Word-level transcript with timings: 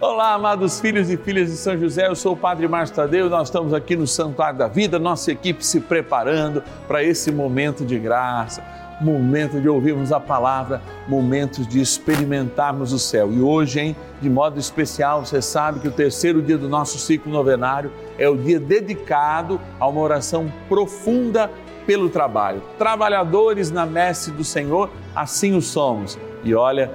Olá, 0.00 0.34
amados 0.34 0.78
filhos 0.78 1.10
e 1.10 1.16
filhas 1.16 1.50
de 1.50 1.56
São 1.56 1.76
José, 1.76 2.06
eu 2.06 2.14
sou 2.14 2.34
o 2.34 2.36
Padre 2.36 2.68
Márcio 2.68 2.94
Tadeu, 2.94 3.28
nós 3.28 3.48
estamos 3.48 3.74
aqui 3.74 3.96
no 3.96 4.06
Santuário 4.06 4.56
da 4.56 4.68
Vida, 4.68 4.96
nossa 4.96 5.32
equipe 5.32 5.66
se 5.66 5.80
preparando 5.80 6.62
para 6.86 7.02
esse 7.02 7.32
momento 7.32 7.84
de 7.84 7.98
graça, 7.98 8.62
momento 9.00 9.60
de 9.60 9.68
ouvirmos 9.68 10.12
a 10.12 10.20
palavra, 10.20 10.80
momentos 11.08 11.66
de 11.66 11.80
experimentarmos 11.80 12.92
o 12.92 12.98
céu. 12.98 13.32
E 13.32 13.40
hoje, 13.40 13.80
hein, 13.80 13.96
de 14.22 14.30
modo 14.30 14.60
especial, 14.60 15.26
você 15.26 15.42
sabe 15.42 15.80
que 15.80 15.88
o 15.88 15.92
terceiro 15.92 16.40
dia 16.40 16.56
do 16.56 16.68
nosso 16.68 16.96
ciclo 16.96 17.32
novenário 17.32 17.90
é 18.16 18.28
o 18.28 18.36
dia 18.36 18.60
dedicado 18.60 19.60
a 19.80 19.88
uma 19.88 20.00
oração 20.00 20.48
profunda 20.68 21.50
pelo 21.84 22.08
trabalho. 22.08 22.62
Trabalhadores 22.78 23.68
na 23.72 23.84
messe 23.84 24.30
do 24.30 24.44
Senhor, 24.44 24.90
assim 25.12 25.56
o 25.56 25.60
somos. 25.60 26.16
E 26.44 26.54
olha, 26.54 26.88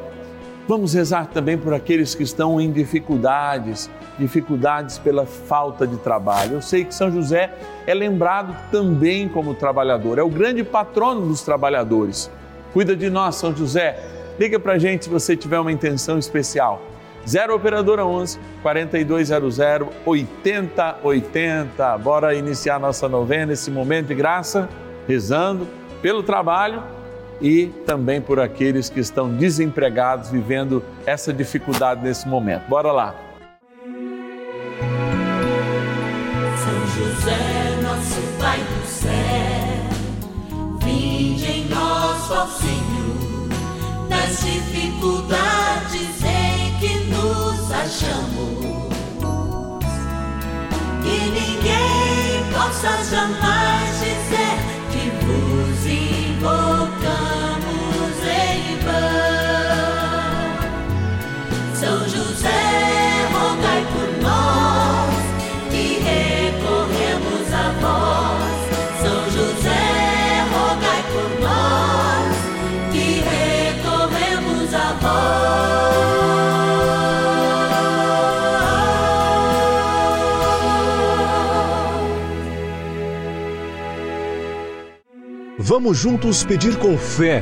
Vamos 0.65 0.93
rezar 0.93 1.27
também 1.27 1.57
por 1.57 1.73
aqueles 1.73 2.15
que 2.15 2.23
estão 2.23 2.59
em 2.59 2.71
dificuldades, 2.71 3.91
dificuldades 4.17 4.97
pela 4.97 5.25
falta 5.25 5.85
de 5.85 5.97
trabalho. 5.97 6.53
Eu 6.53 6.61
sei 6.61 6.85
que 6.85 6.95
São 6.95 7.11
José 7.11 7.53
é 7.85 7.93
lembrado 7.93 8.55
também 8.71 9.27
como 9.27 9.53
trabalhador, 9.53 10.17
é 10.17 10.23
o 10.23 10.29
grande 10.29 10.63
patrono 10.63 11.27
dos 11.27 11.41
trabalhadores. 11.41 12.31
Cuida 12.71 12.95
de 12.95 13.09
nós, 13.09 13.35
São 13.35 13.53
José. 13.53 13.99
Liga 14.39 14.57
para 14.57 14.73
a 14.73 14.77
gente 14.77 15.03
se 15.03 15.09
você 15.09 15.35
tiver 15.35 15.59
uma 15.59 15.71
intenção 15.71 16.17
especial. 16.17 16.81
0 17.27 17.55
Operadora 17.55 18.05
11 18.05 18.39
4200 18.61 19.59
8080. 20.05 21.97
Bora 21.97 22.33
iniciar 22.33 22.79
nossa 22.79 23.09
novena, 23.09 23.51
esse 23.51 23.69
momento 23.69 24.07
de 24.07 24.15
graça, 24.15 24.69
rezando 25.07 25.67
pelo 26.01 26.23
trabalho 26.23 26.81
e 27.43 27.67
também 27.85 28.21
por 28.21 28.39
aqueles 28.39 28.89
que 28.89 29.01
estão 29.01 29.29
desempregados, 29.29 30.29
vivendo 30.29 30.81
essa 31.05 31.33
dificuldade 31.33 32.01
nesse 32.01 32.25
momento. 32.25 32.69
Bora 32.69 32.89
lá. 32.93 33.13
São 36.55 36.87
José, 36.95 37.81
nosso 37.81 38.21
Pai 38.39 38.59
do 38.59 38.87
céu, 38.87 39.11
vinde 40.85 41.51
em 41.51 41.65
nós, 41.67 42.31
ó 42.31 42.47
Senhor, 42.47 43.49
nas 44.09 44.39
dificuldades 44.39 46.23
em 46.23 46.79
que 46.79 46.95
nos 47.09 47.69
achamos. 47.69 48.53
Que 51.03 51.17
ninguém 51.29 52.53
possa 52.53 53.03
jamais 53.03 53.99
dizer 53.99 54.55
que 54.93 55.11
vos 55.25 55.85
invocamos. 55.85 57.42
Vamos 85.65 85.97
juntos 85.97 86.43
pedir 86.43 86.77
com 86.77 86.97
fé, 86.97 87.41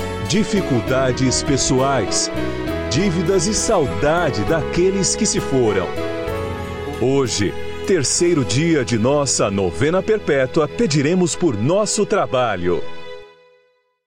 dificuldades 0.31 1.43
pessoais 1.43 2.31
dívidas 2.89 3.47
e 3.47 3.53
saudade 3.53 4.45
daqueles 4.45 5.13
que 5.13 5.25
se 5.25 5.41
foram. 5.41 5.85
Hoje, 7.01 7.53
terceiro 7.85 8.45
dia 8.45 8.85
de 8.85 8.97
nossa 8.97 9.51
novena 9.51 10.01
perpétua, 10.01 10.69
pediremos 10.69 11.35
por 11.35 11.57
nosso 11.57 12.05
trabalho. 12.05 12.81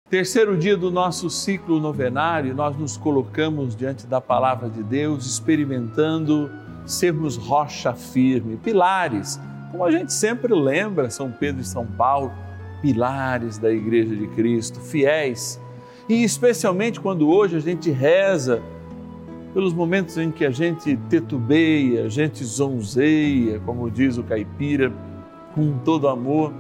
Terceiro 0.10 0.58
dia 0.58 0.76
do 0.76 0.92
nosso 0.92 1.30
ciclo 1.30 1.80
novenário, 1.80 2.54
nós 2.54 2.76
nos 2.76 2.98
colocamos 2.98 3.74
diante 3.74 4.06
da 4.06 4.20
palavra 4.20 4.70
de 4.70 4.84
Deus, 4.84 5.26
experimentando 5.26 6.52
sermos 6.86 7.38
rocha 7.38 7.94
firme, 7.94 8.58
pilares, 8.58 9.40
como 9.72 9.86
a 9.86 9.92
gente 9.92 10.12
sempre 10.12 10.54
lembra, 10.54 11.10
São 11.10 11.32
Pedro 11.32 11.62
e 11.62 11.66
São 11.66 11.88
Paulo, 11.88 12.34
pilares 12.82 13.58
da 13.58 13.72
Igreja 13.72 14.14
de 14.14 14.28
Cristo, 14.28 14.82
fiéis 14.82 15.61
e 16.12 16.26
especialmente 16.26 17.00
quando 17.00 17.30
hoje 17.30 17.56
a 17.56 17.60
gente 17.62 17.90
reza 17.90 18.62
pelos 19.54 19.74
momentos 19.74 20.18
em 20.18 20.30
que 20.30 20.44
a 20.44 20.52
gente 20.52 20.98
tetubeia, 21.10 22.04
a 22.04 22.10
gente 22.10 22.44
zonzeia, 22.44 23.62
como 23.62 23.90
diz 23.90 24.18
o 24.18 24.24
caipira, 24.24 24.92
com 25.56 25.78
todo 25.86 26.10
amor, 26.10 26.52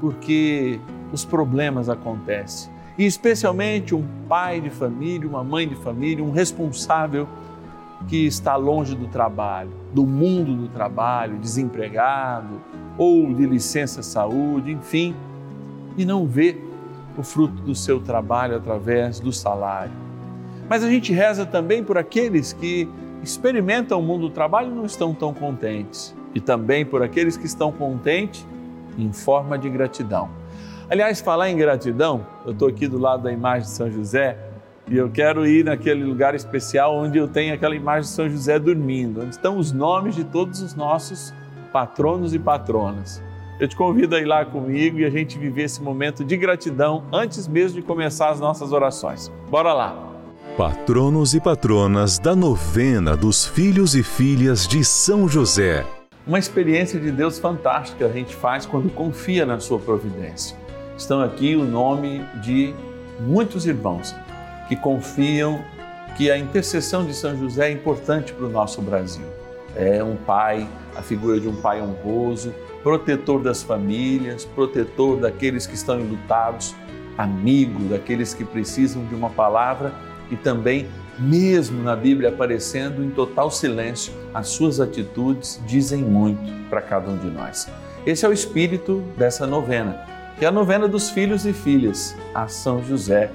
porque 0.00 0.78
os 1.12 1.24
problemas 1.24 1.88
acontecem. 1.88 2.72
E 2.96 3.04
especialmente 3.04 3.92
um 3.92 4.06
pai 4.28 4.60
de 4.60 4.70
família, 4.70 5.28
uma 5.28 5.42
mãe 5.42 5.66
de 5.66 5.74
família, 5.74 6.24
um 6.24 6.30
responsável 6.30 7.26
que 8.06 8.24
está 8.24 8.54
longe 8.54 8.94
do 8.94 9.08
trabalho, 9.08 9.70
do 9.92 10.06
mundo 10.06 10.54
do 10.54 10.68
trabalho, 10.68 11.38
desempregado 11.38 12.60
ou 12.96 13.34
de 13.34 13.46
licença 13.46 14.00
saúde, 14.00 14.70
enfim, 14.70 15.12
e 15.98 16.04
não 16.04 16.24
vê 16.24 16.56
o 17.16 17.22
fruto 17.22 17.62
do 17.62 17.74
seu 17.74 18.00
trabalho 18.00 18.56
através 18.56 19.20
do 19.20 19.32
salário. 19.32 19.92
Mas 20.68 20.82
a 20.82 20.88
gente 20.88 21.12
reza 21.12 21.44
também 21.44 21.84
por 21.84 21.98
aqueles 21.98 22.52
que 22.52 22.88
experimentam 23.22 24.00
o 24.00 24.02
mundo 24.02 24.28
do 24.28 24.30
trabalho 24.30 24.70
e 24.70 24.74
não 24.74 24.86
estão 24.86 25.14
tão 25.14 25.32
contentes. 25.32 26.14
E 26.34 26.40
também 26.40 26.84
por 26.84 27.02
aqueles 27.02 27.36
que 27.36 27.46
estão 27.46 27.70
contentes 27.70 28.46
em 28.98 29.12
forma 29.12 29.58
de 29.58 29.68
gratidão. 29.68 30.30
Aliás, 30.90 31.20
falar 31.20 31.48
em 31.50 31.56
gratidão, 31.56 32.26
eu 32.44 32.52
estou 32.52 32.68
aqui 32.68 32.86
do 32.86 32.98
lado 32.98 33.22
da 33.22 33.32
imagem 33.32 33.62
de 33.62 33.70
São 33.70 33.90
José 33.90 34.36
e 34.88 34.96
eu 34.96 35.08
quero 35.10 35.46
ir 35.46 35.64
naquele 35.64 36.04
lugar 36.04 36.34
especial 36.34 36.96
onde 36.96 37.16
eu 37.16 37.28
tenho 37.28 37.54
aquela 37.54 37.74
imagem 37.74 38.02
de 38.02 38.08
São 38.08 38.28
José 38.28 38.58
dormindo, 38.58 39.22
onde 39.22 39.30
estão 39.30 39.56
os 39.56 39.72
nomes 39.72 40.14
de 40.14 40.24
todos 40.24 40.60
os 40.60 40.74
nossos 40.74 41.32
patronos 41.72 42.34
e 42.34 42.38
patronas. 42.38 43.22
Eu 43.60 43.68
te 43.68 43.76
convido 43.76 44.16
a 44.16 44.20
ir 44.20 44.24
lá 44.24 44.44
comigo 44.44 44.98
e 44.98 45.04
a 45.04 45.10
gente 45.10 45.38
viver 45.38 45.64
esse 45.64 45.82
momento 45.82 46.24
de 46.24 46.36
gratidão 46.36 47.04
antes 47.12 47.46
mesmo 47.46 47.80
de 47.80 47.86
começar 47.86 48.30
as 48.30 48.40
nossas 48.40 48.72
orações. 48.72 49.30
Bora 49.50 49.72
lá! 49.72 50.10
Patronos 50.56 51.34
e 51.34 51.40
patronas 51.40 52.18
da 52.18 52.34
novena 52.34 53.16
dos 53.16 53.46
filhos 53.46 53.94
e 53.94 54.02
filhas 54.02 54.66
de 54.66 54.84
São 54.84 55.28
José. 55.28 55.84
Uma 56.26 56.38
experiência 56.38 56.98
de 57.00 57.10
Deus 57.10 57.38
fantástica 57.38 58.06
a 58.06 58.12
gente 58.12 58.34
faz 58.34 58.66
quando 58.66 58.90
confia 58.90 59.44
na 59.46 59.60
sua 59.60 59.78
providência. 59.78 60.56
Estão 60.96 61.20
aqui 61.20 61.56
o 61.56 61.64
nome 61.64 62.24
de 62.42 62.74
muitos 63.20 63.66
irmãos 63.66 64.14
que 64.68 64.76
confiam 64.76 65.60
que 66.16 66.30
a 66.30 66.38
intercessão 66.38 67.04
de 67.04 67.14
São 67.14 67.36
José 67.36 67.68
é 67.68 67.72
importante 67.72 68.32
para 68.32 68.46
o 68.46 68.50
nosso 68.50 68.80
Brasil. 68.82 69.24
É 69.74 70.02
um 70.04 70.16
pai, 70.16 70.68
a 70.94 71.02
figura 71.02 71.40
de 71.40 71.48
um 71.48 71.56
pai 71.56 71.80
honroso, 71.80 72.52
protetor 72.82 73.40
das 73.40 73.62
famílias, 73.62 74.44
protetor 74.44 75.18
daqueles 75.18 75.66
que 75.66 75.74
estão 75.74 76.00
enlutados, 76.00 76.74
amigo 77.16 77.80
daqueles 77.84 78.34
que 78.34 78.44
precisam 78.44 79.04
de 79.04 79.14
uma 79.14 79.30
palavra 79.30 79.92
e 80.30 80.36
também, 80.36 80.88
mesmo 81.18 81.82
na 81.82 81.94
Bíblia 81.94 82.30
aparecendo 82.30 83.04
em 83.04 83.10
total 83.10 83.50
silêncio, 83.50 84.12
as 84.34 84.48
suas 84.48 84.80
atitudes 84.80 85.60
dizem 85.66 86.02
muito 86.02 86.68
para 86.68 86.80
cada 86.80 87.10
um 87.10 87.16
de 87.16 87.28
nós. 87.28 87.68
Esse 88.04 88.24
é 88.24 88.28
o 88.28 88.32
espírito 88.32 89.02
dessa 89.16 89.46
novena, 89.46 90.04
que 90.38 90.44
é 90.44 90.48
a 90.48 90.52
novena 90.52 90.88
dos 90.88 91.10
filhos 91.10 91.46
e 91.46 91.52
filhas 91.52 92.16
a 92.34 92.48
São 92.48 92.82
José, 92.82 93.30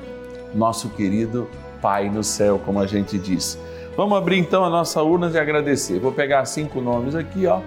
nosso 0.53 0.89
querido 0.89 1.47
Pai 1.81 2.09
no 2.09 2.23
céu, 2.23 2.59
como 2.65 2.79
a 2.79 2.87
gente 2.87 3.19
diz. 3.19 3.57
Vamos 3.95 4.17
abrir 4.17 4.39
então 4.39 4.65
a 4.65 4.69
nossa 4.69 5.01
urna 5.03 5.29
e 5.31 5.37
agradecer. 5.37 5.99
Vou 5.99 6.11
pegar 6.11 6.43
cinco 6.45 6.81
nomes 6.81 7.15
aqui, 7.15 7.45
ó 7.45 7.61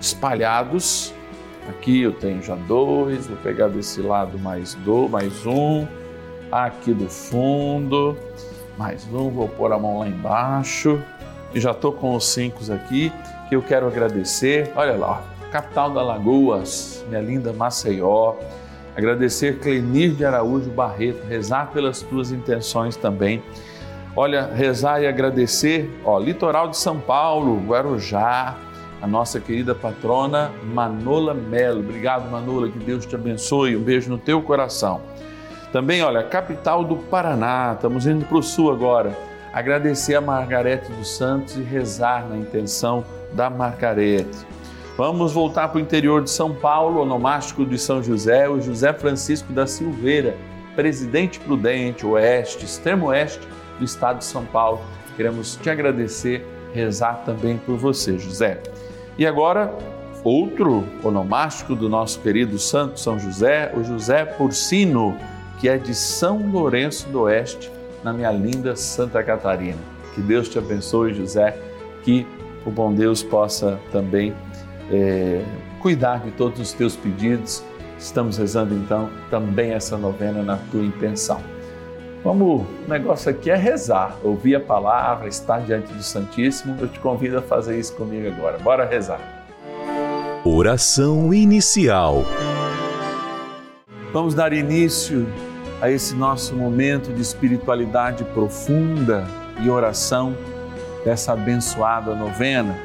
espalhados. 0.00 1.12
Aqui 1.68 2.02
eu 2.02 2.12
tenho 2.12 2.42
já 2.42 2.54
dois, 2.54 3.26
vou 3.26 3.36
pegar 3.38 3.68
desse 3.68 4.00
lado 4.00 4.38
mais 4.38 4.74
do, 4.74 5.08
mais 5.08 5.44
um. 5.44 5.86
Aqui 6.50 6.94
do 6.94 7.08
fundo, 7.08 8.16
mais 8.78 9.04
um, 9.12 9.30
vou 9.30 9.48
pôr 9.48 9.72
a 9.72 9.78
mão 9.78 9.98
lá 9.98 10.06
embaixo. 10.06 11.02
E 11.52 11.60
já 11.60 11.72
estou 11.72 11.92
com 11.92 12.14
os 12.14 12.26
cinco 12.26 12.60
aqui. 12.72 13.12
que 13.48 13.56
eu 13.56 13.62
quero 13.62 13.86
agradecer. 13.86 14.72
Olha 14.76 14.96
lá, 14.96 15.24
capital 15.50 15.90
da 15.90 16.02
Lagoas, 16.02 17.04
minha 17.08 17.20
linda 17.20 17.52
Maceió. 17.52 18.34
Agradecer 18.96 19.58
Clenir 19.58 20.12
de 20.12 20.24
Araújo 20.24 20.70
Barreto, 20.70 21.26
rezar 21.26 21.70
pelas 21.72 22.00
tuas 22.00 22.30
intenções 22.30 22.96
também. 22.96 23.42
Olha, 24.14 24.46
rezar 24.46 25.02
e 25.02 25.06
agradecer, 25.06 25.90
ó, 26.02 26.18
litoral 26.18 26.68
de 26.68 26.78
São 26.78 26.98
Paulo, 26.98 27.62
Guarujá, 27.66 28.56
a 29.06 29.08
nossa 29.08 29.38
querida 29.38 29.72
patrona 29.72 30.50
Manola 30.64 31.32
Melo. 31.32 31.78
Obrigado, 31.78 32.28
Manola, 32.28 32.68
que 32.68 32.78
Deus 32.80 33.06
te 33.06 33.14
abençoe. 33.14 33.76
Um 33.76 33.82
beijo 33.82 34.10
no 34.10 34.18
teu 34.18 34.42
coração. 34.42 35.00
Também, 35.72 36.02
olha, 36.02 36.24
capital 36.24 36.82
do 36.82 36.96
Paraná, 36.96 37.72
estamos 37.74 38.04
indo 38.04 38.24
para 38.24 38.36
o 38.36 38.42
sul 38.42 38.72
agora. 38.72 39.16
Agradecer 39.52 40.16
a 40.16 40.20
Margarete 40.20 40.90
dos 40.90 41.16
Santos 41.16 41.56
e 41.56 41.62
rezar 41.62 42.28
na 42.28 42.36
intenção 42.36 43.04
da 43.32 43.48
Margarete. 43.48 44.44
Vamos 44.96 45.32
voltar 45.32 45.68
para 45.68 45.78
o 45.78 45.80
interior 45.80 46.24
de 46.24 46.30
São 46.30 46.52
Paulo, 46.52 47.02
onomástico 47.02 47.64
de 47.64 47.78
São 47.78 48.02
José, 48.02 48.48
o 48.48 48.60
José 48.60 48.92
Francisco 48.92 49.52
da 49.52 49.68
Silveira, 49.68 50.36
presidente 50.74 51.38
prudente, 51.38 52.04
oeste, 52.04 52.64
extremo 52.64 53.06
oeste 53.06 53.46
do 53.78 53.84
estado 53.84 54.18
de 54.18 54.24
São 54.24 54.44
Paulo. 54.44 54.80
Queremos 55.16 55.54
te 55.54 55.70
agradecer, 55.70 56.44
rezar 56.74 57.22
também 57.24 57.56
por 57.56 57.76
você, 57.76 58.18
José. 58.18 58.60
E 59.18 59.26
agora, 59.26 59.72
outro 60.22 60.84
onomástico 61.02 61.74
do 61.74 61.88
nosso 61.88 62.20
querido 62.20 62.58
Santo 62.58 63.00
São 63.00 63.18
José, 63.18 63.72
o 63.74 63.82
José 63.82 64.24
Porcino 64.24 65.16
que 65.58 65.68
é 65.68 65.78
de 65.78 65.94
São 65.94 66.50
Lourenço 66.50 67.08
do 67.08 67.22
Oeste, 67.22 67.70
na 68.04 68.12
minha 68.12 68.30
linda 68.30 68.76
Santa 68.76 69.22
Catarina. 69.22 69.78
Que 70.14 70.20
Deus 70.20 70.48
te 70.48 70.58
abençoe, 70.58 71.14
José, 71.14 71.58
que 72.02 72.26
o 72.64 72.70
bom 72.70 72.92
Deus 72.92 73.22
possa 73.22 73.78
também 73.90 74.34
é, 74.90 75.42
cuidar 75.80 76.20
de 76.20 76.30
todos 76.32 76.60
os 76.60 76.72
teus 76.72 76.96
pedidos. 76.96 77.62
Estamos 77.98 78.36
rezando 78.36 78.74
então 78.74 79.08
também 79.30 79.72
essa 79.72 79.96
novena 79.96 80.42
na 80.42 80.56
tua 80.70 80.84
intenção. 80.84 81.40
Vamos, 82.26 82.66
o 82.84 82.90
negócio 82.90 83.30
aqui 83.30 83.52
é 83.52 83.54
rezar, 83.54 84.18
ouvir 84.24 84.56
a 84.56 84.60
palavra, 84.60 85.28
estar 85.28 85.60
diante 85.60 85.92
do 85.92 86.02
Santíssimo. 86.02 86.76
Eu 86.80 86.88
te 86.88 86.98
convido 86.98 87.38
a 87.38 87.40
fazer 87.40 87.78
isso 87.78 87.94
comigo 87.94 88.26
agora. 88.26 88.58
Bora 88.58 88.84
rezar. 88.84 89.20
Oração 90.44 91.32
inicial. 91.32 92.24
Vamos 94.12 94.34
dar 94.34 94.52
início 94.52 95.24
a 95.80 95.88
esse 95.88 96.16
nosso 96.16 96.56
momento 96.56 97.14
de 97.14 97.22
espiritualidade 97.22 98.24
profunda 98.24 99.24
e 99.62 99.70
oração 99.70 100.36
dessa 101.04 101.32
abençoada 101.32 102.12
novena, 102.12 102.76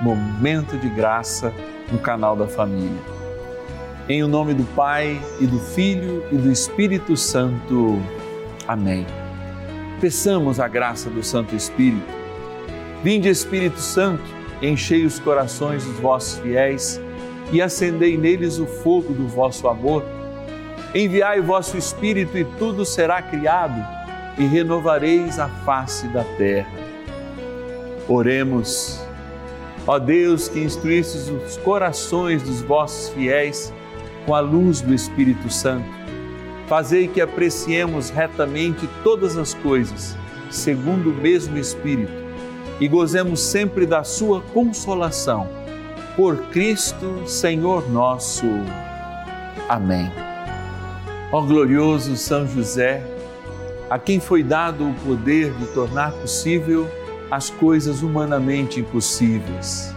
Momento 0.00 0.78
de 0.78 0.88
Graça 0.88 1.52
no 1.92 1.98
canal 1.98 2.34
da 2.34 2.48
Família. 2.48 3.02
Em 4.08 4.22
o 4.22 4.28
nome 4.28 4.54
do 4.54 4.64
Pai 4.74 5.20
e 5.38 5.46
do 5.46 5.58
Filho 5.58 6.24
e 6.32 6.36
do 6.36 6.50
Espírito 6.50 7.18
Santo. 7.18 8.00
Amém. 8.68 9.06
Peçamos 10.00 10.60
a 10.60 10.68
graça 10.68 11.10
do 11.10 11.24
Santo 11.24 11.56
Espírito. 11.56 12.06
Vinde, 13.02 13.28
Espírito 13.28 13.80
Santo, 13.80 14.22
enchei 14.62 15.04
os 15.04 15.18
corações 15.18 15.84
dos 15.84 15.98
vossos 15.98 16.38
fiéis 16.38 17.00
e 17.50 17.60
acendei 17.60 18.16
neles 18.16 18.58
o 18.58 18.66
fogo 18.66 19.12
do 19.12 19.26
vosso 19.26 19.66
amor 19.66 20.04
Enviai 20.94 21.38
o 21.40 21.44
vosso 21.44 21.76
Espírito 21.76 22.38
e 22.38 22.44
tudo 22.44 22.82
será 22.84 23.20
criado, 23.20 23.86
e 24.38 24.46
renovareis 24.46 25.38
a 25.38 25.48
face 25.48 26.08
da 26.08 26.24
terra. 26.24 26.70
Oremos. 28.08 28.98
Ó 29.86 29.98
Deus, 29.98 30.48
que 30.48 30.60
instruístes 30.60 31.28
os 31.28 31.56
corações 31.58 32.42
dos 32.42 32.62
vossos 32.62 33.10
fiéis 33.10 33.72
com 34.24 34.34
a 34.34 34.40
luz 34.40 34.80
do 34.80 34.94
Espírito 34.94 35.50
Santo, 35.50 35.88
fazei 36.68 37.08
que 37.08 37.20
apreciemos 37.20 38.10
retamente 38.10 38.88
todas 39.02 39.36
as 39.38 39.54
coisas, 39.54 40.16
segundo 40.50 41.10
o 41.10 41.14
mesmo 41.14 41.56
Espírito, 41.56 42.12
e 42.78 42.86
gozemos 42.86 43.40
sempre 43.40 43.86
da 43.86 44.04
sua 44.04 44.40
consolação. 44.40 45.48
Por 46.14 46.36
Cristo, 46.50 47.22
Senhor 47.26 47.90
nosso. 47.90 48.46
Amém. 49.68 50.10
Ó 51.32 51.40
glorioso 51.42 52.16
São 52.16 52.46
José, 52.46 53.02
a 53.88 53.98
quem 53.98 54.20
foi 54.20 54.42
dado 54.42 54.88
o 54.88 54.94
poder 55.06 55.52
de 55.54 55.66
tornar 55.68 56.12
possível 56.12 56.88
as 57.30 57.50
coisas 57.50 58.02
humanamente 58.02 58.80
impossíveis. 58.80 59.94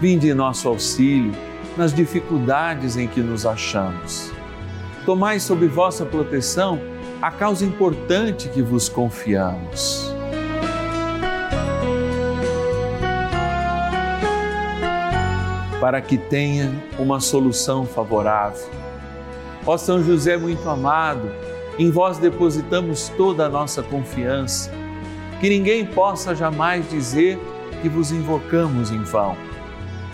Vinde 0.00 0.28
em 0.28 0.34
nosso 0.34 0.68
auxílio 0.68 1.32
nas 1.76 1.92
dificuldades 1.92 2.96
em 2.96 3.08
que 3.08 3.20
nos 3.20 3.46
achamos. 3.46 4.33
Tomai 5.04 5.38
sob 5.38 5.66
vossa 5.66 6.04
proteção 6.04 6.80
a 7.20 7.30
causa 7.30 7.64
importante 7.64 8.48
que 8.48 8.62
vos 8.62 8.88
confiamos. 8.88 10.12
Para 15.80 16.00
que 16.00 16.16
tenha 16.16 16.72
uma 16.98 17.20
solução 17.20 17.84
favorável 17.84 18.84
Ó 19.66 19.78
São 19.78 20.02
José 20.02 20.36
muito 20.36 20.68
amado, 20.68 21.30
em 21.78 21.90
vós 21.90 22.18
depositamos 22.18 23.08
toda 23.16 23.46
a 23.46 23.48
nossa 23.48 23.82
confiança. 23.82 24.70
Que 25.40 25.48
ninguém 25.48 25.86
possa 25.86 26.34
jamais 26.34 26.88
dizer 26.90 27.38
que 27.80 27.88
vos 27.88 28.12
invocamos 28.12 28.90
em 28.90 29.02
vão. 29.02 29.36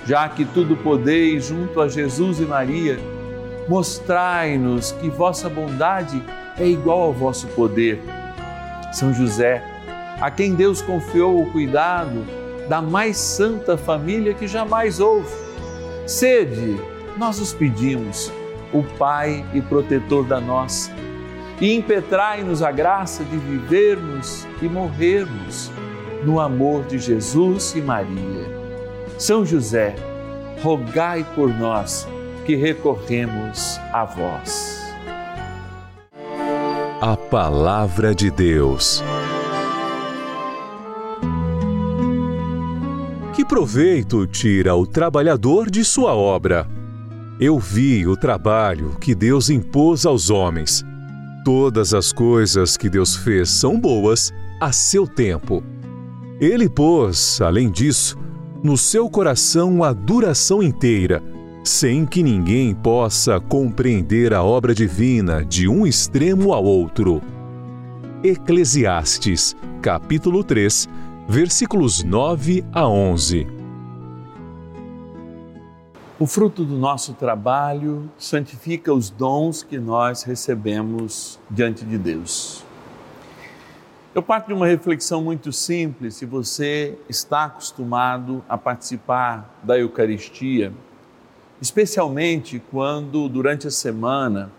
Já 0.06 0.28
que 0.28 0.44
tudo 0.44 0.76
podeis 0.76 1.46
junto 1.46 1.80
a 1.80 1.88
Jesus 1.88 2.38
e 2.38 2.44
Maria, 2.44 2.98
mostrai-nos 3.70 4.90
que 4.90 5.08
vossa 5.08 5.48
bondade 5.48 6.20
é 6.58 6.66
igual 6.66 7.02
ao 7.02 7.12
vosso 7.12 7.46
poder. 7.48 8.02
São 8.92 9.14
José, 9.14 9.62
a 10.20 10.28
quem 10.28 10.56
Deus 10.56 10.82
confiou 10.82 11.40
o 11.40 11.52
cuidado 11.52 12.26
da 12.68 12.82
mais 12.82 13.16
santa 13.16 13.78
família 13.78 14.34
que 14.34 14.48
jamais 14.48 14.98
houve. 14.98 15.32
Sede, 16.04 16.80
nós 17.16 17.40
os 17.40 17.52
pedimos 17.52 18.32
o 18.72 18.82
Pai 18.98 19.44
e 19.54 19.62
protetor 19.62 20.24
da 20.26 20.40
nossa, 20.40 20.90
e 21.60 21.72
impetrai-nos 21.72 22.64
a 22.64 22.72
graça 22.72 23.22
de 23.22 23.36
vivermos 23.36 24.48
e 24.60 24.68
morrermos 24.68 25.70
no 26.24 26.40
amor 26.40 26.82
de 26.86 26.98
Jesus 26.98 27.76
e 27.76 27.80
Maria. 27.80 28.50
São 29.16 29.46
José, 29.46 29.94
rogai 30.60 31.24
por 31.36 31.48
nós 31.56 32.08
que 32.50 32.56
recorremos 32.56 33.78
a 33.92 34.04
vós. 34.04 34.80
A 37.00 37.16
Palavra 37.16 38.12
de 38.12 38.28
Deus. 38.28 39.04
Que 43.36 43.44
proveito 43.44 44.26
tira 44.26 44.74
o 44.74 44.84
trabalhador 44.84 45.70
de 45.70 45.84
sua 45.84 46.12
obra? 46.12 46.68
Eu 47.38 47.56
vi 47.56 48.04
o 48.04 48.16
trabalho 48.16 48.96
que 49.00 49.14
Deus 49.14 49.48
impôs 49.48 50.04
aos 50.04 50.28
homens. 50.28 50.84
Todas 51.44 51.94
as 51.94 52.12
coisas 52.12 52.76
que 52.76 52.90
Deus 52.90 53.14
fez 53.14 53.48
são 53.48 53.78
boas 53.78 54.32
a 54.60 54.72
seu 54.72 55.06
tempo. 55.06 55.62
Ele 56.40 56.68
pôs, 56.68 57.40
além 57.40 57.70
disso, 57.70 58.18
no 58.60 58.76
seu 58.76 59.08
coração 59.08 59.84
a 59.84 59.92
duração 59.92 60.60
inteira, 60.60 61.22
sem 61.64 62.06
que 62.06 62.22
ninguém 62.22 62.74
possa 62.74 63.38
compreender 63.38 64.32
a 64.32 64.42
obra 64.42 64.74
divina 64.74 65.44
de 65.44 65.68
um 65.68 65.86
extremo 65.86 66.54
ao 66.54 66.64
outro. 66.64 67.22
Eclesiastes, 68.24 69.54
capítulo 69.82 70.42
3, 70.42 70.88
versículos 71.28 72.02
9 72.02 72.64
a 72.72 72.88
11. 72.88 73.46
O 76.18 76.26
fruto 76.26 76.64
do 76.64 76.76
nosso 76.76 77.12
trabalho 77.14 78.10
santifica 78.18 78.92
os 78.92 79.10
dons 79.10 79.62
que 79.62 79.78
nós 79.78 80.22
recebemos 80.22 81.38
diante 81.50 81.84
de 81.84 81.98
Deus. 81.98 82.64
Eu 84.14 84.22
parto 84.22 84.48
de 84.48 84.54
uma 84.54 84.66
reflexão 84.66 85.22
muito 85.22 85.52
simples. 85.52 86.14
Se 86.14 86.26
você 86.26 86.98
está 87.08 87.44
acostumado 87.44 88.42
a 88.48 88.58
participar 88.58 89.60
da 89.62 89.78
Eucaristia, 89.78 90.72
especialmente 91.60 92.62
quando 92.70 93.28
durante 93.28 93.66
a 93.66 93.70
semana 93.70 94.50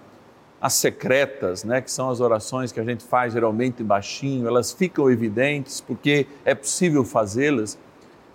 as 0.59 0.73
secretas, 0.73 1.63
né, 1.63 1.81
que 1.81 1.91
são 1.91 2.09
as 2.09 2.19
orações 2.19 2.71
que 2.71 2.79
a 2.79 2.83
gente 2.83 3.03
faz 3.03 3.33
geralmente 3.33 3.83
baixinho, 3.83 4.47
elas 4.47 4.71
ficam 4.71 5.09
evidentes 5.09 5.81
porque 5.81 6.27
é 6.45 6.53
possível 6.53 7.03
fazê-las 7.03 7.79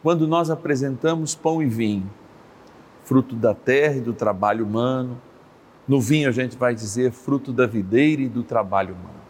quando 0.02 0.26
nós 0.26 0.50
apresentamos 0.50 1.34
pão 1.34 1.62
e 1.62 1.66
vinho 1.66 2.10
fruto 3.06 3.36
da 3.36 3.54
terra 3.54 3.98
e 3.98 4.00
do 4.00 4.12
trabalho 4.12 4.66
humano. 4.66 5.22
No 5.86 6.00
vinho 6.00 6.28
a 6.28 6.32
gente 6.32 6.56
vai 6.56 6.74
dizer 6.74 7.12
fruto 7.12 7.52
da 7.52 7.64
videira 7.64 8.20
e 8.20 8.28
do 8.28 8.42
trabalho 8.42 8.94
humano. 8.94 9.20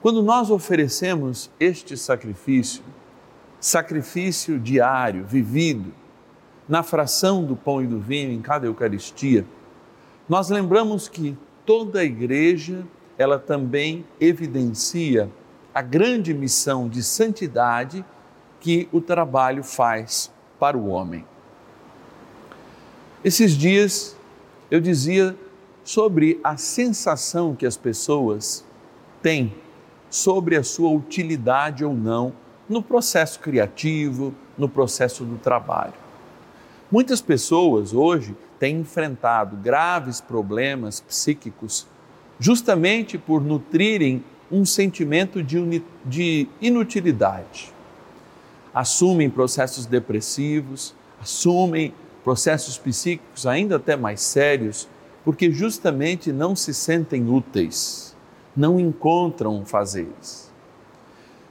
Quando 0.00 0.22
nós 0.22 0.50
oferecemos 0.50 1.50
este 1.58 1.96
sacrifício, 1.96 2.84
sacrifício 3.58 4.60
diário, 4.60 5.24
vivido, 5.24 5.92
na 6.68 6.82
fração 6.82 7.44
do 7.44 7.54
pão 7.54 7.82
e 7.82 7.86
do 7.86 7.98
vinho 7.98 8.32
em 8.32 8.40
cada 8.40 8.66
Eucaristia, 8.66 9.44
nós 10.28 10.48
lembramos 10.48 11.08
que 11.08 11.36
toda 11.66 12.00
a 12.00 12.04
igreja, 12.04 12.84
ela 13.18 13.38
também 13.38 14.04
evidencia 14.20 15.30
a 15.74 15.82
grande 15.82 16.32
missão 16.32 16.88
de 16.88 17.02
santidade 17.02 18.04
que 18.60 18.88
o 18.92 19.00
trabalho 19.00 19.62
faz 19.62 20.32
para 20.58 20.76
o 20.76 20.86
homem. 20.86 21.24
Esses 23.22 23.52
dias 23.52 24.16
eu 24.70 24.80
dizia 24.80 25.36
sobre 25.82 26.40
a 26.42 26.56
sensação 26.56 27.54
que 27.54 27.66
as 27.66 27.76
pessoas 27.76 28.64
têm 29.22 29.54
sobre 30.08 30.56
a 30.56 30.62
sua 30.62 30.90
utilidade 30.90 31.84
ou 31.84 31.92
não 31.92 32.32
no 32.68 32.82
processo 32.82 33.40
criativo, 33.40 34.32
no 34.56 34.68
processo 34.68 35.24
do 35.24 35.36
trabalho. 35.36 36.03
Muitas 36.90 37.20
pessoas 37.20 37.92
hoje 37.92 38.36
têm 38.58 38.80
enfrentado 38.80 39.56
graves 39.56 40.20
problemas 40.20 41.00
psíquicos 41.00 41.86
justamente 42.38 43.16
por 43.16 43.42
nutrirem 43.42 44.22
um 44.50 44.64
sentimento 44.64 45.42
de, 45.42 45.82
de 46.04 46.48
inutilidade. 46.60 47.72
Assumem 48.72 49.30
processos 49.30 49.86
depressivos, 49.86 50.94
assumem 51.20 51.94
processos 52.22 52.76
psíquicos 52.76 53.46
ainda 53.46 53.76
até 53.76 53.96
mais 53.96 54.20
sérios, 54.20 54.88
porque 55.24 55.50
justamente 55.50 56.32
não 56.32 56.54
se 56.54 56.74
sentem 56.74 57.28
úteis, 57.28 58.14
não 58.54 58.78
encontram 58.78 59.64
fazeres. 59.64 60.52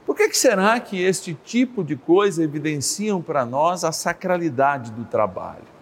Por 0.06 0.14
que, 0.14 0.28
que 0.28 0.36
será 0.36 0.78
que 0.80 1.00
este 1.00 1.32
tipo 1.32 1.82
de 1.82 1.96
coisa 1.96 2.42
evidenciam 2.42 3.22
para 3.22 3.46
nós 3.46 3.84
a 3.84 3.92
sacralidade 3.92 4.90
do 4.92 5.04
trabalho? 5.04 5.74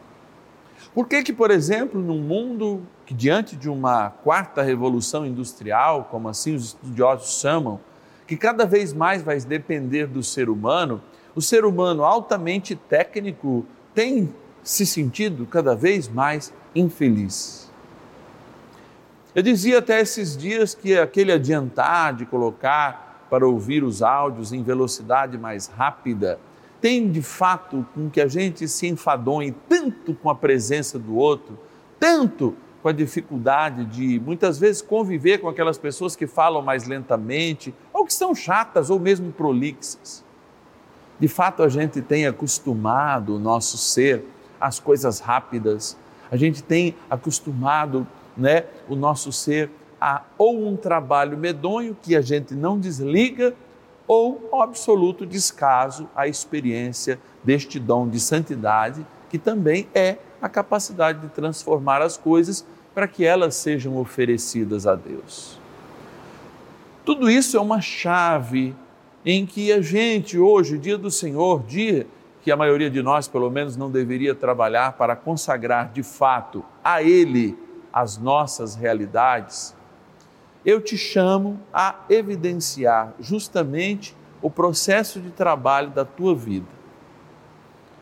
Por 0.95 1.09
que, 1.09 1.23
que, 1.23 1.33
por 1.33 1.51
exemplo, 1.51 2.01
num 2.01 2.21
mundo 2.21 2.83
que, 3.05 3.15
diante 3.15 3.57
de 3.57 3.69
uma 3.69 4.11
quarta 4.11 4.63
revolução 4.63 5.27
industrial, 5.27 6.09
como 6.11 6.29
assim 6.29 6.55
os 6.55 6.67
estudiosos 6.67 7.41
chamam, 7.41 7.81
que 8.27 8.37
cada 8.37 8.65
vez 8.65 8.93
mais 8.93 9.23
vai 9.23 9.39
depender 9.41 10.07
do 10.07 10.23
ser 10.23 10.49
humano, 10.49 11.03
o 11.35 11.41
ser 11.41 11.65
humano 11.65 12.05
altamente 12.05 12.77
técnico 12.77 13.67
tem 13.95 14.33
se 14.63 14.87
sentido 14.87 15.47
cada 15.47 15.75
vez 15.75 16.09
mais 16.09 16.53
infeliz. 16.75 17.71
Eu 19.35 19.43
dizia 19.43 19.79
até 19.79 20.01
esses 20.01 20.37
dias 20.37 20.75
que 20.75 20.97
aquele 20.97 21.33
adiantar 21.33 22.15
de 22.15 22.27
colocar 22.27 23.12
para 23.33 23.49
ouvir 23.49 23.83
os 23.83 24.03
áudios 24.03 24.53
em 24.53 24.63
velocidade 24.63 25.39
mais 25.39 25.67
rápida 25.67 26.39
tem 26.83 27.11
de 27.11 27.23
fato 27.23 27.87
com 27.95 28.11
que 28.11 28.21
a 28.21 28.29
gente 28.29 28.69
se 28.69 28.87
enfadonhe 28.87 29.53
tanto 29.71 30.13
com 30.13 30.29
a 30.29 30.35
presença 30.35 30.99
do 30.99 31.17
outro, 31.17 31.59
tanto 31.99 32.55
com 32.83 32.89
a 32.91 32.93
dificuldade 32.93 33.87
de 33.87 34.21
muitas 34.21 34.59
vezes 34.59 34.83
conviver 34.83 35.39
com 35.39 35.49
aquelas 35.49 35.79
pessoas 35.79 36.15
que 36.15 36.27
falam 36.27 36.61
mais 36.61 36.87
lentamente, 36.87 37.75
ou 37.91 38.05
que 38.05 38.13
são 38.13 38.35
chatas 38.35 38.91
ou 38.91 39.01
mesmo 39.01 39.33
prolixas. 39.33 40.23
De 41.19 41.27
fato, 41.27 41.63
a 41.63 41.71
gente 41.71 42.03
tem 42.03 42.27
acostumado 42.27 43.37
o 43.37 43.39
nosso 43.39 43.79
ser 43.79 44.27
às 44.61 44.79
coisas 44.79 45.21
rápidas, 45.21 45.97
a 46.31 46.37
gente 46.37 46.63
tem 46.63 46.95
acostumado 47.09 48.07
né, 48.37 48.65
o 48.91 48.95
nosso 48.95 49.33
ser 49.33 49.71
a 50.03 50.23
ou 50.37 50.67
um 50.67 50.77
trabalho 50.77 51.39
medonho 51.39 51.97
que 52.03 52.17
a 52.17 52.21
gente 52.21 52.57
não 52.57 52.77
desliga 52.77 53.55
ou 54.09 54.49
o 54.51 54.61
absoluto 54.61 55.25
descaso 55.25 56.09
à 56.17 56.27
experiência 56.27 57.21
deste 57.45 57.79
dom 57.79 58.09
de 58.09 58.19
santidade, 58.19 59.07
que 59.31 59.39
também 59.39 59.87
é 59.95 60.19
a 60.41 60.49
capacidade 60.49 61.21
de 61.21 61.29
transformar 61.29 62.03
as 62.03 62.17
coisas 62.17 62.67
para 62.93 63.07
que 63.07 63.25
elas 63.25 63.55
sejam 63.55 63.97
oferecidas 63.97 64.89
a 64.89 64.97
Deus. 64.97 65.57
Tudo 67.05 67.31
isso 67.31 67.57
é 67.57 67.61
uma 67.61 67.81
chave 67.81 68.75
em 69.25 69.47
que 69.47 69.73
a 69.73 69.81
gente, 69.81 70.37
hoje, 70.37 70.79
dia 70.79 70.99
do 70.99 71.13
Senhor, 71.13 71.63
dia 71.63 72.09
que 72.43 72.51
a 72.51 72.57
maioria 72.57 72.91
de 72.91 73.01
nós, 73.01 73.29
pelo 73.29 73.49
menos, 73.49 73.77
não 73.77 73.89
deveria 73.89 74.35
trabalhar 74.35 74.95
para 74.95 75.15
consagrar 75.15 75.93
de 75.93 76.03
fato 76.03 76.65
a 76.83 77.01
Ele 77.01 77.57
as 77.93 78.19
nossas 78.19 78.75
realidades, 78.75 79.77
eu 80.65 80.81
te 80.81 80.97
chamo 80.97 81.59
a 81.73 81.97
evidenciar 82.09 83.15
justamente 83.19 84.17
o 84.41 84.51
processo 84.51 85.21
de 85.21 85.31
trabalho 85.31 85.91
da 85.91 86.05
tua 86.05 86.35
vida. 86.35 86.67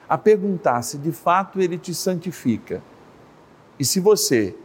A 0.08 0.18
perguntar 0.18 0.82
se 0.82 0.98
de 0.98 1.12
fato 1.12 1.60
ele 1.60 1.78
te 1.78 1.94
santifica. 1.94 2.82
E 3.78 3.84
se 3.84 4.00
você, 4.00 4.56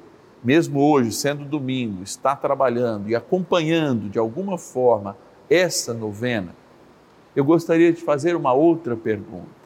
mesmo 0.44 0.82
hoje, 0.82 1.12
sendo 1.12 1.46
domingo, 1.46 2.04
está 2.04 2.36
trabalhando 2.36 3.10
e 3.10 3.16
acompanhando 3.16 4.10
de 4.10 4.20
alguma 4.20 4.58
forma 4.58 5.16
essa 5.50 5.94
novena, 5.94 6.56
eu 7.36 7.46
gostaria 7.46 7.94
de 7.94 8.02
fazer 8.02 8.36
uma 8.36 8.54
outra 8.54 8.96
pergunta. 8.96 9.66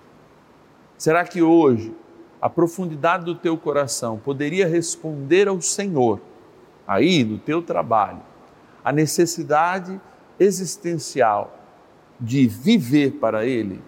Será 0.98 1.24
que 1.24 1.41
hoje 1.41 1.93
a 2.41 2.50
profundidade 2.50 3.25
do 3.25 3.36
teu 3.36 3.57
coração 3.57 4.17
poderia 4.17 4.67
responder 4.67 5.48
ao 5.48 5.62
Senhor 5.62 6.19
aí 6.89 7.24
no 7.24 7.38
teu 7.38 7.62
trabalho, 7.62 8.22
a 8.84 8.91
necessidade 8.91 10.01
existencial 10.39 11.55
de 12.19 12.48
viver 12.48 13.12
para 13.12 13.46
Ele, 13.46 13.79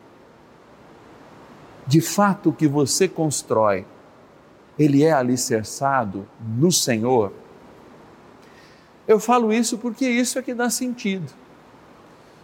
de 1.87 1.99
fato 1.99 2.49
o 2.49 2.53
que 2.53 2.67
você 2.67 3.07
constrói, 3.07 3.87
ele 4.77 5.03
é 5.03 5.11
alicerçado 5.11 6.27
no 6.39 6.71
Senhor. 6.71 7.33
Eu 9.07 9.19
falo 9.19 9.51
isso 9.51 9.79
porque 9.79 10.07
isso 10.07 10.37
é 10.37 10.43
que 10.43 10.53
dá 10.53 10.69
sentido. 10.69 11.33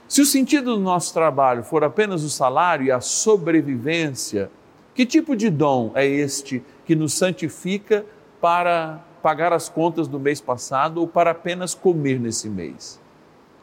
Se 0.08 0.22
o 0.22 0.26
sentido 0.26 0.76
do 0.76 0.82
nosso 0.82 1.14
trabalho 1.14 1.64
for 1.64 1.84
apenas 1.84 2.24
o 2.24 2.30
salário 2.30 2.88
e 2.88 2.92
a 2.92 3.00
sobrevivência, 3.00 4.50
que 4.96 5.06
tipo 5.06 5.36
de 5.36 5.52
dom 5.52 5.92
é 5.94 6.06
este 6.06 6.64
que 6.84 6.96
nos 6.96 7.14
santifica 7.14 8.04
para 8.42 9.07
pagar 9.28 9.52
as 9.52 9.68
contas 9.68 10.08
do 10.08 10.18
mês 10.18 10.40
passado 10.40 11.02
ou 11.02 11.06
para 11.06 11.32
apenas 11.32 11.74
comer 11.74 12.18
nesse 12.18 12.48
mês. 12.48 12.98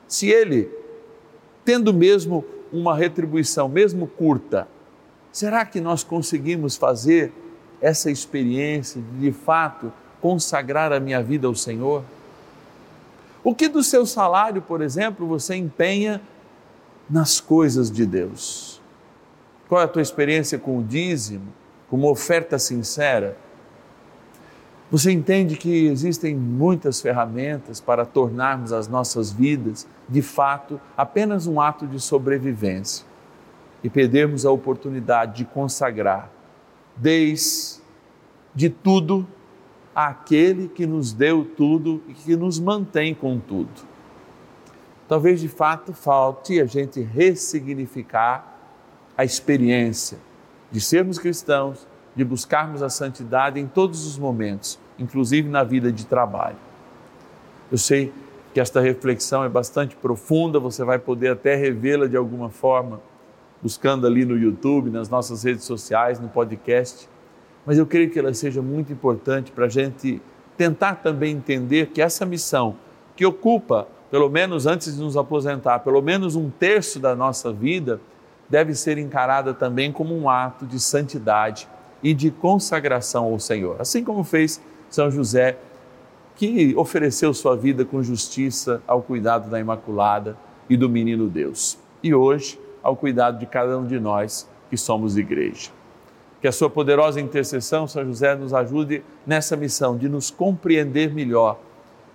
Se 0.06 0.28
ele, 0.28 0.68
tendo 1.64 1.90
mesmo 1.94 2.44
uma 2.71 2.94
retribuição, 2.94 3.66
mesmo 3.66 4.06
curta, 4.06 4.68
será 5.33 5.64
que 5.64 5.80
nós 5.80 6.04
conseguimos 6.04 6.76
fazer 6.76 7.33
essa 7.80 8.11
experiência 8.11 9.00
de, 9.00 9.21
de 9.21 9.33
fato, 9.33 9.90
consagrar 10.21 10.92
a 10.92 11.00
minha 11.00 11.23
vida 11.23 11.47
ao 11.47 11.54
Senhor? 11.54 12.04
O 13.42 13.54
que 13.54 13.66
do 13.66 13.83
seu 13.83 14.04
salário, 14.04 14.61
por 14.61 14.83
exemplo, 14.83 15.26
você 15.26 15.54
empenha 15.54 16.21
nas 17.09 17.40
coisas 17.40 17.90
de 17.90 18.04
Deus? 18.04 18.83
Qual 19.66 19.80
é 19.80 19.85
a 19.85 19.88
tua 19.88 20.02
experiência 20.02 20.59
com 20.59 20.76
o 20.76 20.85
dízimo, 20.85 21.54
com 21.88 21.97
uma 21.97 22.11
oferta 22.11 22.59
sincera? 22.59 23.42
Você 24.91 25.11
entende 25.11 25.57
que 25.57 25.87
existem 25.87 26.37
muitas 26.37 27.00
ferramentas 27.00 27.81
para 27.81 28.05
tornarmos 28.05 28.73
as 28.73 28.87
nossas 28.87 29.33
vidas, 29.33 29.87
de 30.09 30.23
fato, 30.23 30.81
apenas 30.97 31.47
um 31.47 31.61
ato 31.61 31.87
de 31.87 31.99
sobrevivência 31.99 33.07
e 33.83 33.91
perdermos 33.91 34.47
a 34.47 34.50
oportunidade 34.50 35.38
de 35.38 35.45
consagrar, 35.45 36.31
desde 36.97 37.81
tudo, 38.83 39.26
àquele 39.95 40.69
que 40.69 40.87
nos 40.87 41.12
deu 41.12 41.45
tudo 41.45 42.03
e 42.09 42.14
que 42.14 42.37
nos 42.37 42.59
mantém 42.59 43.14
com 43.14 43.38
tudo. 43.38 43.71
Talvez 45.09 45.41
de 45.41 45.49
fato 45.49 45.93
falte 45.93 46.61
a 46.61 46.67
gente 46.67 47.00
ressignificar 47.00 48.59
a 49.17 49.25
experiência 49.25 50.19
de 50.71 50.81
sermos 50.81 51.19
cristãos, 51.19 51.87
de 52.14 52.25
buscarmos 52.25 52.83
a 52.83 52.88
santidade 52.88 53.59
em 53.59 53.66
todos 53.66 54.06
os 54.06 54.18
momentos 54.18 54.78
inclusive 54.99 55.49
na 55.49 55.64
vida 55.64 55.90
de 55.90 56.06
trabalho. 56.06 56.56
Eu 57.71 57.78
sei 57.78 58.12
que 58.52 58.61
esta 58.61 58.80
reflexão 58.80 59.42
é 59.42 59.49
bastante 59.49 59.97
profunda, 59.97 60.61
você 60.61 60.85
vai 60.85 60.99
poder 60.99 61.33
até 61.33 61.56
revê-la 61.56 62.06
de 62.06 62.16
alguma 62.16 62.49
forma, 62.49 63.00
buscando 63.61 64.06
ali 64.06 64.25
no 64.25 64.37
YouTube, 64.37 64.90
nas 64.90 65.09
nossas 65.09 65.42
redes 65.42 65.64
sociais, 65.64 66.21
no 66.21 66.28
podcast, 66.28 67.09
mas 67.66 67.78
eu 67.78 67.87
creio 67.87 68.11
que 68.11 68.18
ela 68.18 68.33
seja 68.33 68.62
muito 68.62 68.92
importante 68.92 69.50
para 69.50 69.64
a 69.64 69.68
gente 69.68 70.21
tentar 70.56 70.97
também 70.97 71.35
entender 71.35 71.87
que 71.87 72.00
essa 72.00 72.25
missão, 72.25 72.76
que 73.16 73.26
ocupa, 73.26 73.88
pelo 74.11 74.28
menos 74.28 74.66
antes 74.66 74.94
de 74.94 75.02
nos 75.02 75.16
aposentar, 75.16 75.80
pelo 75.80 76.00
menos 76.00 76.37
um 76.37 76.50
terço 76.50 77.00
da 77.00 77.16
nossa 77.16 77.52
vida, 77.52 78.00
deve 78.49 78.75
ser 78.75 78.99
encarada 78.99 79.52
também 79.52 79.90
como 79.90 80.16
um 80.16 80.28
ato 80.28 80.66
de 80.66 80.78
santidade 80.78 81.66
e 82.05 82.13
de 82.13 82.31
consagração 82.31 83.25
ao 83.25 83.41
Senhor, 83.41 83.81
assim 83.81 84.05
como 84.05 84.23
fez 84.23 84.61
são 84.91 85.11
José, 85.11 85.57
que 86.37 86.75
ofereceu 86.77 87.33
sua 87.33 87.57
vida 87.57 87.85
com 87.85 88.03
justiça 88.03 88.83
ao 88.87 89.01
cuidado 89.01 89.49
da 89.49 89.59
Imaculada 89.59 90.37
e 90.69 90.77
do 90.77 90.89
menino 90.89 91.29
Deus. 91.29 91.79
E 92.03 92.15
hoje 92.15 92.61
ao 92.83 92.95
cuidado 92.95 93.39
de 93.39 93.47
cada 93.47 93.79
um 93.79 93.87
de 93.87 93.99
nós 93.99 94.49
que 94.69 94.77
somos 94.77 95.17
igreja. 95.17 95.71
Que 96.41 96.47
a 96.47 96.53
sua 96.53 96.69
poderosa 96.69 97.21
intercessão, 97.21 97.89
São 97.89 98.05
José, 98.05 98.35
nos 98.35 98.53
ajude 98.53 99.03
nessa 99.27 99.57
missão 99.57 99.97
de 99.97 100.09
nos 100.09 100.31
compreender 100.31 101.15
melhor 101.15 101.59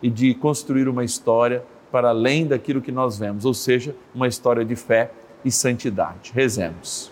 e 0.04 0.10
de 0.10 0.36
construir 0.36 0.88
uma 0.88 1.04
história 1.04 1.64
para 1.92 2.10
além 2.10 2.46
daquilo 2.46 2.82
que 2.82 2.92
nós 2.92 3.18
vemos, 3.18 3.46
ou 3.46 3.54
seja, 3.54 3.96
uma 4.14 4.28
história 4.28 4.64
de 4.64 4.76
fé 4.76 5.12
e 5.44 5.52
santidade. 5.52 6.32
Rezemos. 6.36 7.12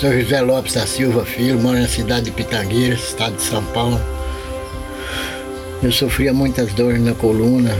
Sou 0.00 0.18
José 0.18 0.40
Lopes 0.40 0.72
da 0.72 0.86
Silva 0.86 1.26
Filho, 1.26 1.60
moro 1.60 1.78
na 1.78 1.86
cidade 1.86 2.24
de 2.24 2.30
Pitangueiras, 2.30 3.00
estado 3.00 3.36
de 3.36 3.42
São 3.42 3.62
Paulo. 3.66 4.00
Eu 5.82 5.92
sofria 5.92 6.32
muitas 6.32 6.72
dores 6.72 7.02
na 7.02 7.12
coluna, 7.12 7.70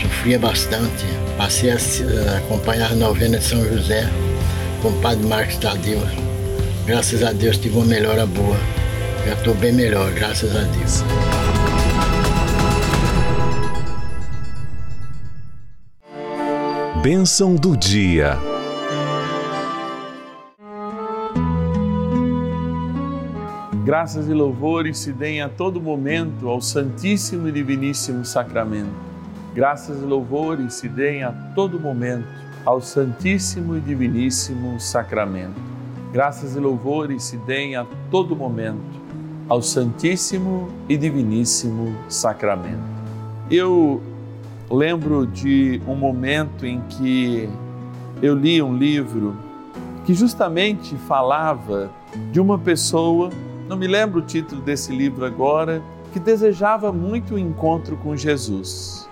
sofria 0.00 0.38
bastante. 0.38 1.04
Passei 1.36 1.70
a 1.72 1.76
acompanhar 2.38 2.90
a 2.90 2.94
novena 2.94 3.36
de 3.36 3.44
São 3.44 3.62
José 3.62 4.08
com 4.80 4.88
o 4.88 5.00
padre 5.02 5.26
Marcos 5.26 5.56
Tadeu. 5.56 6.00
Graças 6.86 7.22
a 7.22 7.34
Deus 7.34 7.58
tive 7.58 7.76
uma 7.76 7.84
melhora 7.84 8.24
boa. 8.24 8.56
Já 9.26 9.34
estou 9.34 9.54
bem 9.56 9.74
melhor, 9.74 10.10
graças 10.12 10.56
a 10.56 10.62
Deus. 10.62 11.04
Bênção 17.02 17.54
do 17.54 17.76
dia. 17.76 18.55
Graças 23.86 24.28
e 24.28 24.34
louvores 24.34 24.98
se 24.98 25.12
deem 25.12 25.40
a 25.40 25.48
todo 25.48 25.80
momento 25.80 26.48
ao 26.48 26.60
Santíssimo 26.60 27.46
e 27.46 27.52
Diviníssimo 27.52 28.24
Sacramento. 28.24 28.90
Graças 29.54 30.02
e 30.02 30.04
louvores 30.04 30.74
se 30.74 30.88
deem 30.88 31.22
a 31.22 31.30
todo 31.54 31.78
momento 31.78 32.26
ao 32.64 32.80
Santíssimo 32.80 33.76
e 33.76 33.80
Diviníssimo 33.80 34.80
Sacramento. 34.80 35.54
Graças 36.12 36.56
e 36.56 36.58
louvores 36.58 37.22
se 37.22 37.36
deem 37.36 37.76
a 37.76 37.86
todo 38.10 38.34
momento 38.34 38.82
ao 39.48 39.62
Santíssimo 39.62 40.68
e 40.88 40.96
Diviníssimo 40.96 41.94
Sacramento. 42.08 42.82
Eu 43.48 44.02
lembro 44.68 45.28
de 45.28 45.80
um 45.86 45.94
momento 45.94 46.66
em 46.66 46.80
que 46.88 47.48
eu 48.20 48.34
li 48.34 48.60
um 48.60 48.76
livro 48.76 49.36
que 50.04 50.12
justamente 50.12 50.96
falava 51.06 51.88
de 52.32 52.40
uma 52.40 52.58
pessoa, 52.58 53.30
não 53.68 53.76
me 53.76 53.86
lembro 53.86 54.20
o 54.20 54.22
título 54.22 54.60
desse 54.60 54.94
livro 54.94 55.24
agora, 55.24 55.82
que 56.12 56.20
desejava 56.20 56.92
muito 56.92 57.34
o 57.34 57.38
encontro 57.38 57.96
com 57.96 58.16
Jesus, 58.16 59.08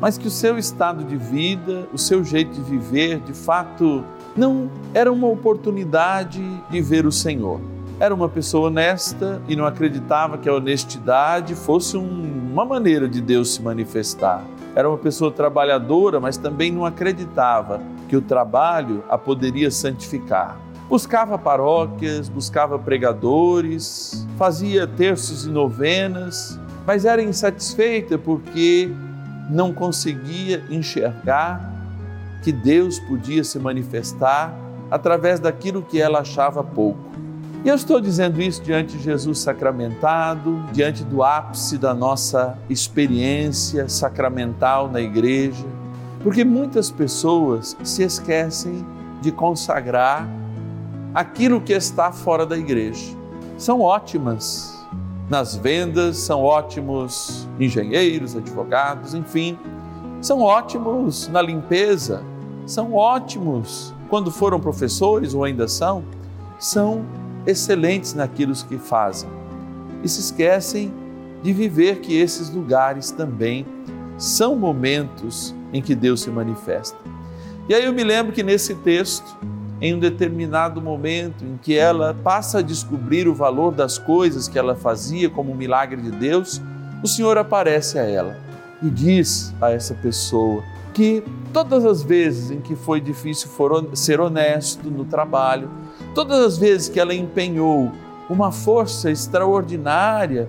mas 0.00 0.18
que 0.18 0.28
o 0.28 0.30
seu 0.30 0.58
estado 0.58 1.04
de 1.04 1.16
vida, 1.16 1.88
o 1.92 1.98
seu 1.98 2.22
jeito 2.22 2.52
de 2.52 2.60
viver, 2.62 3.20
de 3.20 3.32
fato, 3.32 4.04
não 4.36 4.70
era 4.92 5.12
uma 5.12 5.28
oportunidade 5.28 6.42
de 6.70 6.80
ver 6.80 7.06
o 7.06 7.12
Senhor. 7.12 7.60
Era 7.98 8.14
uma 8.14 8.28
pessoa 8.28 8.68
honesta 8.68 9.40
e 9.48 9.54
não 9.54 9.64
acreditava 9.64 10.36
que 10.36 10.48
a 10.48 10.54
honestidade 10.54 11.54
fosse 11.54 11.96
um, 11.96 12.50
uma 12.52 12.64
maneira 12.64 13.08
de 13.08 13.20
Deus 13.20 13.54
se 13.54 13.62
manifestar 13.62 14.44
era 14.74 14.88
uma 14.88 14.98
pessoa 14.98 15.30
trabalhadora, 15.30 16.18
mas 16.18 16.36
também 16.36 16.72
não 16.72 16.84
acreditava 16.84 17.80
que 18.08 18.16
o 18.16 18.20
trabalho 18.20 19.04
a 19.08 19.16
poderia 19.16 19.70
santificar. 19.70 20.58
Buscava 20.88 21.38
paróquias, 21.38 22.28
buscava 22.28 22.78
pregadores, 22.78 24.26
fazia 24.36 24.86
terços 24.86 25.46
e 25.46 25.48
novenas, 25.48 26.58
mas 26.86 27.04
era 27.04 27.22
insatisfeita 27.22 28.18
porque 28.18 28.90
não 29.50 29.72
conseguia 29.72 30.62
enxergar 30.70 31.72
que 32.42 32.52
Deus 32.52 32.98
podia 33.00 33.42
se 33.42 33.58
manifestar 33.58 34.54
através 34.90 35.40
daquilo 35.40 35.82
que 35.82 36.00
ela 36.00 36.20
achava 36.20 36.62
pouco. 36.62 37.00
E 37.64 37.68
eu 37.68 37.74
estou 37.74 37.98
dizendo 37.98 38.42
isso 38.42 38.62
diante 38.62 38.98
de 38.98 39.02
Jesus 39.02 39.38
sacramentado, 39.38 40.62
diante 40.70 41.02
do 41.02 41.22
ápice 41.22 41.78
da 41.78 41.94
nossa 41.94 42.58
experiência 42.68 43.88
sacramental 43.88 44.90
na 44.90 45.00
igreja, 45.00 45.64
porque 46.22 46.44
muitas 46.44 46.90
pessoas 46.90 47.74
se 47.82 48.02
esquecem 48.02 48.84
de 49.22 49.32
consagrar 49.32 50.28
aquilo 51.14 51.60
que 51.60 51.72
está 51.72 52.10
fora 52.10 52.44
da 52.44 52.56
igreja. 52.58 53.16
São 53.56 53.80
ótimas 53.80 54.84
nas 55.30 55.54
vendas, 55.56 56.18
são 56.18 56.42
ótimos 56.42 57.48
engenheiros, 57.58 58.36
advogados, 58.36 59.14
enfim, 59.14 59.58
são 60.20 60.40
ótimos 60.40 61.28
na 61.28 61.40
limpeza, 61.40 62.22
são 62.66 62.94
ótimos 62.94 63.94
quando 64.08 64.30
foram 64.30 64.60
professores 64.60 65.34
ou 65.34 65.44
ainda 65.44 65.68
são, 65.68 66.04
são 66.58 67.04
excelentes 67.46 68.14
naquilo 68.14 68.54
que 68.54 68.78
fazem 68.78 69.28
e 70.02 70.08
se 70.08 70.20
esquecem 70.20 70.92
de 71.42 71.52
viver 71.52 72.00
que 72.00 72.16
esses 72.16 72.50
lugares 72.50 73.10
também 73.10 73.66
são 74.16 74.56
momentos 74.56 75.54
em 75.72 75.82
que 75.82 75.94
Deus 75.94 76.22
se 76.22 76.30
manifesta. 76.30 76.96
E 77.68 77.74
aí 77.74 77.84
eu 77.84 77.92
me 77.92 78.04
lembro 78.04 78.32
que 78.32 78.42
nesse 78.42 78.74
texto, 78.76 79.36
em 79.80 79.94
um 79.94 79.98
determinado 79.98 80.80
momento 80.80 81.44
em 81.44 81.56
que 81.56 81.76
ela 81.76 82.14
passa 82.22 82.58
a 82.58 82.62
descobrir 82.62 83.28
o 83.28 83.34
valor 83.34 83.72
das 83.72 83.98
coisas 83.98 84.48
que 84.48 84.58
ela 84.58 84.74
fazia 84.74 85.28
como 85.28 85.52
um 85.52 85.56
milagre 85.56 86.00
de 86.00 86.10
Deus, 86.10 86.60
o 87.02 87.08
Senhor 87.08 87.36
aparece 87.36 87.98
a 87.98 88.02
ela 88.02 88.36
e 88.82 88.88
diz 88.88 89.54
a 89.60 89.70
essa 89.70 89.94
pessoa 89.94 90.62
que 90.92 91.24
todas 91.52 91.84
as 91.84 92.02
vezes 92.02 92.50
em 92.50 92.60
que 92.60 92.76
foi 92.76 93.00
difícil 93.00 93.50
ser 93.94 94.20
honesto 94.20 94.88
no 94.88 95.04
trabalho, 95.04 95.68
Todas 96.14 96.38
as 96.38 96.56
vezes 96.56 96.88
que 96.88 97.00
ela 97.00 97.12
empenhou 97.12 97.90
uma 98.30 98.52
força 98.52 99.10
extraordinária 99.10 100.48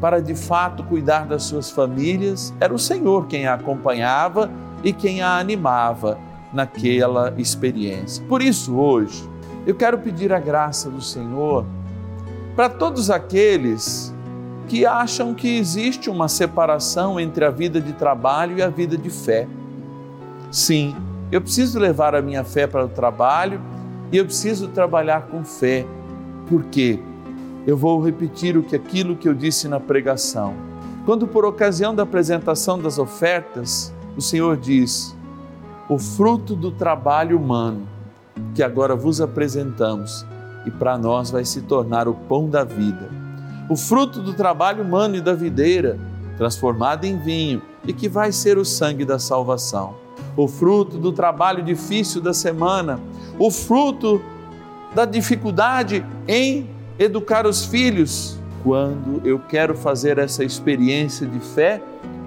para 0.00 0.20
de 0.20 0.34
fato 0.34 0.82
cuidar 0.82 1.26
das 1.26 1.44
suas 1.44 1.70
famílias. 1.70 2.52
Era 2.60 2.74
o 2.74 2.78
Senhor 2.78 3.26
quem 3.26 3.46
a 3.46 3.54
acompanhava 3.54 4.50
e 4.82 4.92
quem 4.92 5.22
a 5.22 5.38
animava 5.38 6.18
naquela 6.56 7.34
experiência. 7.36 8.24
Por 8.26 8.40
isso, 8.40 8.74
hoje, 8.74 9.28
eu 9.66 9.74
quero 9.74 9.98
pedir 9.98 10.32
a 10.32 10.40
graça 10.40 10.88
do 10.88 11.02
Senhor 11.02 11.66
para 12.56 12.70
todos 12.70 13.10
aqueles 13.10 14.12
que 14.66 14.86
acham 14.86 15.34
que 15.34 15.58
existe 15.58 16.08
uma 16.08 16.28
separação 16.28 17.20
entre 17.20 17.44
a 17.44 17.50
vida 17.50 17.80
de 17.80 17.92
trabalho 17.92 18.58
e 18.58 18.62
a 18.62 18.68
vida 18.68 18.96
de 18.96 19.10
fé. 19.10 19.46
Sim, 20.50 20.96
eu 21.30 21.40
preciso 21.40 21.78
levar 21.78 22.14
a 22.14 22.22
minha 22.22 22.42
fé 22.42 22.66
para 22.66 22.84
o 22.84 22.88
trabalho 22.88 23.60
e 24.10 24.16
eu 24.16 24.24
preciso 24.24 24.68
trabalhar 24.68 25.26
com 25.26 25.44
fé. 25.44 25.84
Por 26.48 26.64
quê? 26.64 26.98
Eu 27.66 27.76
vou 27.76 28.02
repetir 28.02 28.56
o 28.56 28.62
que 28.62 28.74
aquilo 28.74 29.14
que 29.14 29.28
eu 29.28 29.34
disse 29.34 29.68
na 29.68 29.78
pregação. 29.78 30.54
Quando 31.04 31.26
por 31.26 31.44
ocasião 31.44 31.94
da 31.94 32.04
apresentação 32.04 32.78
das 32.78 32.98
ofertas, 32.98 33.92
o 34.16 34.22
Senhor 34.22 34.56
diz: 34.56 35.15
"O 35.88 35.98
fruto 35.98 36.56
do 36.56 36.70
trabalho 36.70 37.38
humano 37.38 37.86
que 38.54 38.62
agora 38.62 38.96
vos 38.96 39.20
apresentamos 39.20 40.26
e 40.64 40.70
para 40.70 40.98
nós 40.98 41.30
vai 41.30 41.44
se 41.44 41.62
tornar 41.62 42.08
o 42.08 42.14
pão 42.14 42.48
da 42.48 42.64
vida. 42.64 43.08
O 43.68 43.76
fruto 43.76 44.20
do 44.20 44.34
trabalho 44.34 44.82
humano 44.82 45.16
e 45.16 45.20
da 45.20 45.32
videira, 45.32 45.98
transformado 46.36 47.04
em 47.04 47.16
vinho 47.18 47.62
e 47.86 47.92
que 47.92 48.08
vai 48.08 48.32
ser 48.32 48.58
o 48.58 48.64
sangue 48.64 49.04
da 49.04 49.18
salvação. 49.18 49.94
O 50.36 50.48
fruto 50.48 50.98
do 50.98 51.12
trabalho 51.12 51.62
difícil 51.62 52.20
da 52.20 52.34
semana, 52.34 53.00
o 53.38 53.50
fruto 53.50 54.20
da 54.94 55.04
dificuldade 55.04 56.04
em 56.26 56.68
educar 56.98 57.46
os 57.46 57.64
filhos. 57.64 58.38
Quando 58.62 59.20
eu 59.24 59.38
quero 59.38 59.76
fazer 59.76 60.18
essa 60.18 60.42
experiência 60.42 61.26
de 61.26 61.38
fé, 61.38 61.80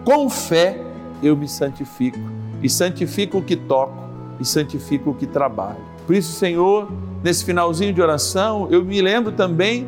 com 0.06 0.30
fé 0.30 0.82
eu 1.22 1.36
me 1.36 1.48
santifico. 1.48 2.38
E 2.62 2.69
santifico 2.69 3.38
o 3.39 3.41
que 3.41 3.56
toco, 3.56 3.98
e 4.39 4.45
santifico 4.45 5.12
o 5.12 5.13
que 5.13 5.28
trabalho. 5.28 5.80
Por 6.06 6.15
isso, 6.15 6.32
Senhor, 6.34 6.89
nesse 7.24 7.45
finalzinho 7.45 7.93
de 7.93 8.02
oração, 8.02 8.67
eu 8.72 8.84
me 8.84 9.02
lembro 9.02 9.32
também, 9.32 9.88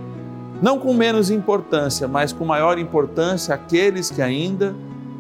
não 0.61 0.77
com 0.77 0.93
menos 0.93 1.31
importância, 1.31 2.07
mas 2.07 2.31
com 2.31 2.45
maior 2.45 2.77
importância, 2.77 3.55
aqueles 3.55 4.11
que 4.11 4.21
ainda 4.21 4.75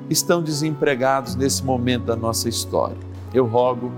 estão 0.09 0.41
desempregados 0.41 1.35
nesse 1.35 1.63
momento 1.63 2.03
da 2.05 2.15
nossa 2.15 2.47
história. 2.47 2.97
Eu 3.33 3.45
rogo 3.45 3.91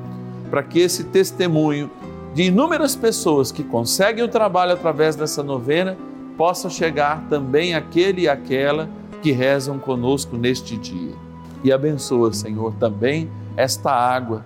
para 0.50 0.64
que 0.64 0.80
esse 0.80 1.06
testemunho 1.06 1.90
de 2.34 2.44
inúmeras 2.44 2.96
pessoas 2.96 3.52
que 3.52 3.64
conseguem 3.64 4.24
o 4.24 4.28
trabalho 4.28 4.74
através 4.74 5.16
dessa 5.16 5.44
novena 5.44 5.98
possa 6.38 6.70
chegar 6.70 7.28
também 7.30 7.76
aquele 7.76 8.22
e 8.22 8.28
aquela 8.28 8.90
que 9.22 9.32
rezam 9.32 9.78
conosco 9.78 10.36
neste 10.36 10.78
dia. 10.78 11.14
E 11.64 11.72
abençoa, 11.72 12.34
Senhor, 12.34 12.74
também 12.76 13.30
esta 13.56 13.92
água 13.92 14.46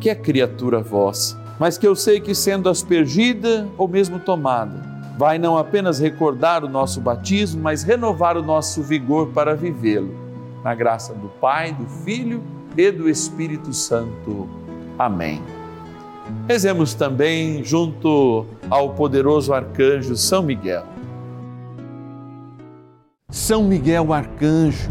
que 0.00 0.08
é 0.08 0.14
criatura 0.14 0.80
vossa, 0.80 1.40
mas 1.58 1.76
que 1.76 1.86
eu 1.86 1.94
sei 1.94 2.20
que 2.20 2.34
sendo 2.34 2.68
aspergida 2.68 3.68
ou 3.76 3.86
mesmo 3.86 4.18
tomada, 4.18 4.94
vai 5.16 5.38
não 5.38 5.56
apenas 5.56 5.98
recordar 5.98 6.64
o 6.64 6.68
nosso 6.68 7.00
batismo, 7.00 7.62
mas 7.62 7.82
renovar 7.82 8.36
o 8.36 8.42
nosso 8.42 8.82
vigor 8.82 9.28
para 9.28 9.54
vivê-lo. 9.54 10.14
Na 10.62 10.74
graça 10.74 11.14
do 11.14 11.28
Pai, 11.28 11.72
do 11.72 11.86
Filho 11.86 12.42
e 12.76 12.90
do 12.90 13.08
Espírito 13.08 13.72
Santo. 13.72 14.48
Amém. 14.98 15.42
Rezemos 16.48 16.94
também 16.94 17.62
junto 17.62 18.46
ao 18.70 18.90
poderoso 18.94 19.52
arcanjo 19.52 20.16
São 20.16 20.42
Miguel. 20.42 20.84
São 23.30 23.64
Miguel 23.64 24.12
arcanjo, 24.12 24.90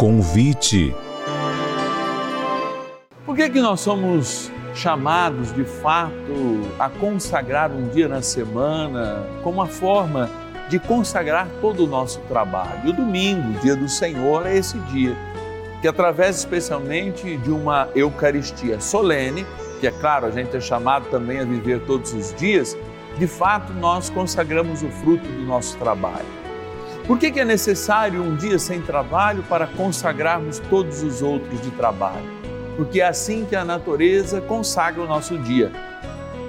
Convite. 0.00 0.96
Por 3.26 3.36
que, 3.36 3.50
que 3.50 3.60
nós 3.60 3.80
somos 3.80 4.50
chamados 4.74 5.52
de 5.52 5.62
fato 5.62 6.62
a 6.78 6.88
consagrar 6.88 7.70
um 7.70 7.86
dia 7.88 8.08
na 8.08 8.22
semana 8.22 9.26
como 9.42 9.58
uma 9.58 9.66
forma 9.66 10.30
de 10.70 10.78
consagrar 10.78 11.46
todo 11.60 11.84
o 11.84 11.86
nosso 11.86 12.18
trabalho? 12.20 12.88
O 12.88 12.92
domingo, 12.94 13.46
o 13.50 13.60
dia 13.60 13.76
do 13.76 13.90
Senhor, 13.90 14.46
é 14.46 14.56
esse 14.56 14.78
dia 14.78 15.14
que 15.82 15.86
através 15.86 16.38
especialmente 16.38 17.36
de 17.36 17.50
uma 17.50 17.86
Eucaristia 17.94 18.80
solene, 18.80 19.46
que 19.80 19.86
é 19.86 19.90
claro, 19.90 20.24
a 20.24 20.30
gente 20.30 20.56
é 20.56 20.60
chamado 20.60 21.10
também 21.10 21.40
a 21.40 21.44
viver 21.44 21.78
todos 21.80 22.14
os 22.14 22.34
dias, 22.36 22.74
de 23.18 23.26
fato 23.26 23.70
nós 23.74 24.08
consagramos 24.08 24.82
o 24.82 24.88
fruto 24.88 25.28
do 25.28 25.42
nosso 25.42 25.76
trabalho. 25.76 26.39
Por 27.06 27.18
que, 27.18 27.30
que 27.30 27.40
é 27.40 27.44
necessário 27.44 28.22
um 28.22 28.36
dia 28.36 28.58
sem 28.58 28.80
trabalho 28.80 29.42
para 29.48 29.66
consagrarmos 29.66 30.58
todos 30.70 31.02
os 31.02 31.22
outros 31.22 31.60
de 31.60 31.70
trabalho? 31.72 32.24
Porque 32.76 33.00
é 33.00 33.06
assim 33.06 33.44
que 33.44 33.56
a 33.56 33.64
natureza 33.64 34.40
consagra 34.40 35.02
o 35.02 35.06
nosso 35.06 35.36
dia. 35.38 35.72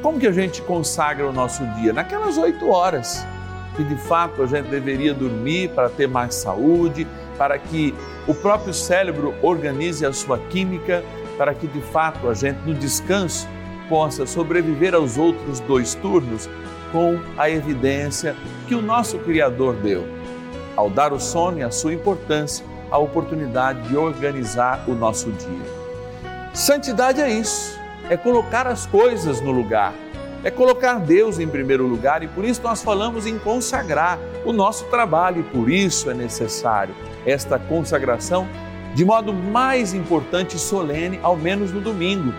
Como 0.01 0.19
que 0.19 0.27
a 0.27 0.31
gente 0.31 0.61
consagra 0.61 1.27
o 1.27 1.33
nosso 1.33 1.65
dia? 1.75 1.93
Naquelas 1.93 2.37
oito 2.37 2.69
horas 2.69 3.25
que 3.75 3.83
de 3.83 3.95
fato 3.95 4.43
a 4.43 4.45
gente 4.45 4.67
deveria 4.67 5.13
dormir 5.13 5.69
para 5.69 5.89
ter 5.89 6.07
mais 6.07 6.35
saúde, 6.35 7.07
para 7.37 7.57
que 7.57 7.93
o 8.27 8.33
próprio 8.33 8.73
cérebro 8.73 9.33
organize 9.41 10.05
a 10.05 10.13
sua 10.13 10.37
química, 10.37 11.03
para 11.37 11.53
que 11.53 11.67
de 11.67 11.81
fato 11.81 12.29
a 12.29 12.33
gente 12.33 12.59
no 12.65 12.73
descanso 12.73 13.47
possa 13.89 14.25
sobreviver 14.25 14.93
aos 14.93 15.17
outros 15.17 15.59
dois 15.61 15.95
turnos 15.95 16.49
com 16.91 17.19
a 17.37 17.49
evidência 17.49 18.35
que 18.67 18.75
o 18.75 18.81
nosso 18.81 19.17
Criador 19.19 19.75
deu. 19.75 20.20
Ao 20.75 20.89
dar 20.89 21.13
o 21.13 21.19
sono 21.19 21.59
e 21.59 21.63
a 21.63 21.71
sua 21.71 21.93
importância, 21.93 22.65
a 22.89 22.97
oportunidade 22.97 23.87
de 23.87 23.95
organizar 23.95 24.83
o 24.87 24.93
nosso 24.93 25.31
dia. 25.31 25.81
Santidade 26.53 27.21
é 27.21 27.29
isso, 27.29 27.79
é 28.09 28.17
colocar 28.17 28.67
as 28.67 28.85
coisas 28.85 29.39
no 29.41 29.51
lugar 29.51 29.93
é 30.43 30.49
colocar 30.49 30.99
Deus 30.99 31.37
em 31.37 31.47
primeiro 31.47 31.85
lugar 31.85 32.23
e 32.23 32.27
por 32.27 32.43
isso 32.43 32.61
nós 32.63 32.81
falamos 32.81 33.27
em 33.27 33.37
consagrar 33.37 34.17
o 34.43 34.51
nosso 34.51 34.85
trabalho 34.85 35.41
e 35.41 35.43
por 35.43 35.69
isso 35.69 36.09
é 36.09 36.13
necessário 36.15 36.95
esta 37.25 37.59
consagração 37.59 38.47
de 38.95 39.05
modo 39.05 39.31
mais 39.31 39.93
importante 39.93 40.55
e 40.55 40.59
solene, 40.59 41.19
ao 41.21 41.37
menos 41.37 41.71
no 41.71 41.79
domingo. 41.79 42.33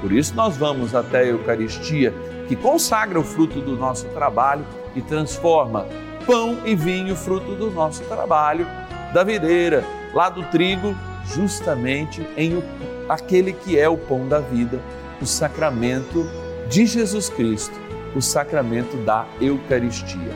Por 0.00 0.12
isso 0.12 0.34
nós 0.34 0.56
vamos 0.56 0.94
até 0.94 1.18
a 1.18 1.26
Eucaristia, 1.26 2.14
que 2.46 2.54
consagra 2.54 3.18
o 3.18 3.24
fruto 3.24 3.60
do 3.60 3.76
nosso 3.76 4.06
trabalho 4.06 4.64
e 4.94 5.02
transforma 5.02 5.86
pão 6.28 6.58
e 6.66 6.74
vinho, 6.74 7.16
fruto 7.16 7.54
do 7.54 7.70
nosso 7.70 8.04
trabalho, 8.04 8.66
da 9.14 9.24
videira, 9.24 9.82
lá 10.12 10.28
do 10.28 10.42
trigo, 10.42 10.94
justamente 11.24 12.22
em 12.36 12.54
o, 12.54 12.62
aquele 13.08 13.50
que 13.50 13.78
é 13.78 13.88
o 13.88 13.96
pão 13.96 14.28
da 14.28 14.38
vida, 14.38 14.78
o 15.22 15.26
sacramento 15.26 16.28
de 16.68 16.84
Jesus 16.84 17.30
Cristo, 17.30 17.74
o 18.14 18.20
sacramento 18.20 18.94
da 18.98 19.24
Eucaristia. 19.40 20.34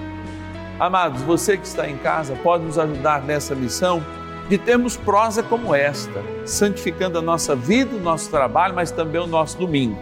Amados, 0.80 1.20
você 1.20 1.58
que 1.58 1.66
está 1.66 1.86
em 1.86 1.98
casa 1.98 2.34
pode 2.42 2.64
nos 2.64 2.78
ajudar 2.78 3.22
nessa 3.22 3.54
missão 3.54 4.02
de 4.48 4.56
termos 4.56 4.96
prosa 4.96 5.42
como 5.42 5.74
esta, 5.74 6.22
santificando 6.46 7.18
a 7.18 7.22
nossa 7.22 7.54
vida, 7.54 7.94
o 7.94 8.00
nosso 8.00 8.30
trabalho, 8.30 8.74
mas 8.74 8.90
também 8.90 9.20
o 9.20 9.26
nosso 9.26 9.58
domingo. 9.58 9.98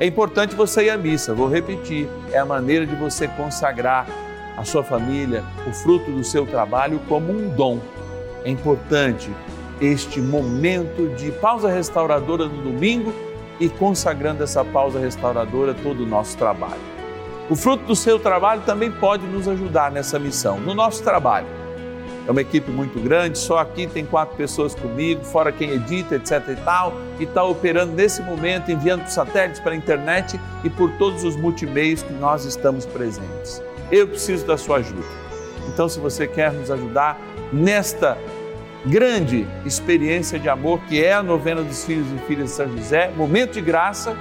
É 0.00 0.06
importante 0.06 0.54
você 0.54 0.84
ir 0.84 0.90
à 0.90 0.96
missa, 0.96 1.34
vou 1.34 1.46
repetir, 1.46 2.08
é 2.32 2.38
a 2.38 2.46
maneira 2.46 2.86
de 2.86 2.94
você 2.94 3.28
consagrar 3.28 4.06
a 4.56 4.64
sua 4.64 4.82
família, 4.82 5.44
o 5.66 5.72
fruto 5.72 6.10
do 6.10 6.24
seu 6.24 6.46
trabalho 6.46 7.00
como 7.08 7.32
um 7.32 7.48
dom. 7.48 7.78
É 8.44 8.50
importante 8.50 9.30
este 9.80 10.20
momento 10.20 11.14
de 11.16 11.30
pausa 11.32 11.68
restauradora 11.68 12.46
no 12.46 12.62
domingo 12.62 13.12
e 13.60 13.68
consagrando 13.68 14.42
essa 14.42 14.64
pausa 14.64 14.98
restauradora 14.98 15.74
todo 15.74 16.02
o 16.02 16.06
nosso 16.06 16.36
trabalho. 16.36 16.80
O 17.48 17.54
fruto 17.54 17.84
do 17.84 17.94
seu 17.94 18.18
trabalho 18.18 18.62
também 18.62 18.90
pode 18.90 19.24
nos 19.26 19.46
ajudar 19.46 19.90
nessa 19.90 20.18
missão, 20.18 20.58
no 20.58 20.74
nosso 20.74 21.02
trabalho. 21.02 21.46
É 22.26 22.30
uma 22.30 22.40
equipe 22.40 22.72
muito 22.72 22.98
grande, 22.98 23.38
só 23.38 23.58
aqui 23.58 23.86
tem 23.86 24.04
quatro 24.04 24.36
pessoas 24.36 24.74
comigo, 24.74 25.24
fora 25.24 25.52
quem 25.52 25.70
edita, 25.70 26.16
etc 26.16 26.42
e 26.48 26.56
tal, 26.56 26.92
e 27.20 27.22
está 27.22 27.44
operando 27.44 27.92
nesse 27.92 28.20
momento, 28.20 28.72
enviando 28.72 29.06
satélites 29.06 29.60
para 29.60 29.72
a 29.72 29.76
internet 29.76 30.40
e 30.64 30.70
por 30.70 30.90
todos 30.98 31.22
os 31.22 31.36
multimeios 31.36 32.02
que 32.02 32.12
nós 32.14 32.44
estamos 32.44 32.84
presentes. 32.84 33.62
Eu 33.90 34.08
preciso 34.08 34.46
da 34.46 34.56
sua 34.56 34.78
ajuda. 34.78 35.06
Então, 35.68 35.88
se 35.88 35.98
você 35.98 36.26
quer 36.26 36.52
nos 36.52 36.70
ajudar 36.70 37.18
nesta 37.52 38.16
grande 38.84 39.46
experiência 39.64 40.38
de 40.38 40.48
amor 40.48 40.80
que 40.88 41.04
é 41.04 41.12
a 41.12 41.22
novena 41.22 41.62
dos 41.62 41.84
filhos 41.84 42.06
e 42.12 42.18
filhas 42.26 42.50
de 42.50 42.56
São 42.56 42.76
José, 42.76 43.10
momento 43.16 43.54
de 43.54 43.60
graça, 43.60 44.16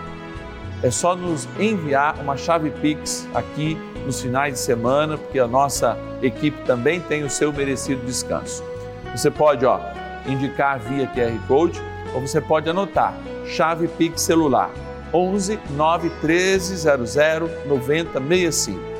é 0.84 0.91
só 0.91 1.15
nos 1.15 1.47
enviar 1.60 2.19
uma 2.19 2.36
chave 2.36 2.69
Pix 2.69 3.28
aqui 3.34 3.78
nos 4.06 4.21
finais 4.21 4.54
de 4.54 4.60
semana, 4.60 5.17
porque 5.17 5.39
a 5.39 5.47
nossa 5.47 5.97
equipe 6.21 6.58
também 6.65 6.99
tem 6.99 7.23
o 7.23 7.30
seu 7.30 7.51
merecido 7.51 8.06
descanso. 8.06 8.63
Você 9.15 9.32
pode, 9.32 9.65
ó, 9.65 9.80
indicar 10.28 10.80
via 10.80 11.08
QR 11.08 11.47
Code 11.47 11.82
ou 12.13 12.21
você 12.21 12.41
pode 12.41 12.69
anotar 12.69 13.15
chave 13.45 13.88
Pix 13.88 14.21
celular 14.21 14.71
11 15.13 15.60
9 15.71 16.10
13 16.21 16.75
00 16.78 17.49
9065. 17.67 18.94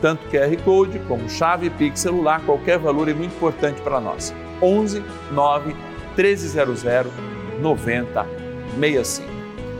Tanto 0.00 0.28
QR 0.28 0.56
Code 0.64 0.98
como 1.00 1.28
chave 1.28 1.70
Pix 1.70 2.00
celular, 2.00 2.40
qualquer 2.44 2.78
valor 2.78 3.08
é 3.08 3.14
muito 3.14 3.34
importante 3.34 3.80
para 3.80 4.00
nós. 4.00 4.34
11 4.62 5.02
9 5.32 5.74
1300 6.16 6.84
9065. 7.60 9.38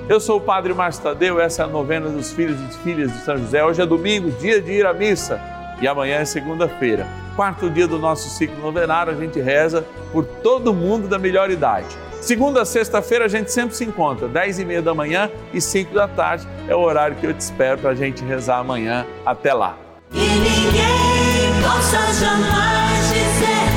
Eu 0.09 0.19
sou 0.21 0.39
o 0.39 0.41
Padre 0.41 0.73
Márcio 0.73 1.03
Tadeu, 1.03 1.39
essa 1.39 1.63
é 1.63 1.65
a 1.67 1.69
novena 1.69 2.09
dos 2.09 2.33
filhos 2.33 2.59
e 2.61 2.79
filhas 2.79 3.13
de 3.13 3.19
São 3.19 3.37
José. 3.37 3.63
Hoje 3.65 3.83
é 3.83 3.87
domingo, 3.87 4.31
dia 4.31 4.61
de 4.61 4.73
ir 4.73 4.87
à 4.87 4.95
missa 4.95 5.41
e 5.81 5.87
amanhã 5.87 6.17
é 6.17 6.25
segunda-feira. 6.25 7.07
Quarto 7.37 7.69
dia 7.71 7.87
do 7.87 7.99
nosso 7.99 8.29
ciclo 8.31 8.61
novenário, 8.61 9.13
a 9.13 9.17
gente 9.17 9.39
reza 9.39 9.85
por 10.11 10.25
todo 10.25 10.73
mundo 10.73 11.07
da 11.07 11.19
melhor 11.19 11.51
idade. 11.51 11.87
Segunda 12.21 12.63
a 12.63 12.65
sexta-feira 12.65 13.27
a 13.27 13.29
gente 13.29 13.53
sempre 13.53 13.77
se 13.77 13.85
encontra, 13.85 14.27
10 14.27 14.59
e 14.59 14.65
meia 14.65 14.83
da 14.83 14.93
manhã 14.93 15.31
e 15.53 15.61
5 15.61 15.95
da 15.95 16.09
tarde. 16.09 16.49
É 16.67 16.75
o 16.75 16.81
horário 16.81 17.17
que 17.17 17.27
eu 17.27 17.33
te 17.33 17.41
espero 17.41 17.79
para 17.79 17.91
a 17.91 17.95
gente 17.95 18.25
rezar 18.25 18.59
amanhã. 18.59 19.07
Até 19.25 19.53
lá. 19.53 19.88
E 20.13 20.19
ninguém 20.19 21.63
possa 21.63 22.13
jamais 22.15 23.09
dizer 23.09 23.68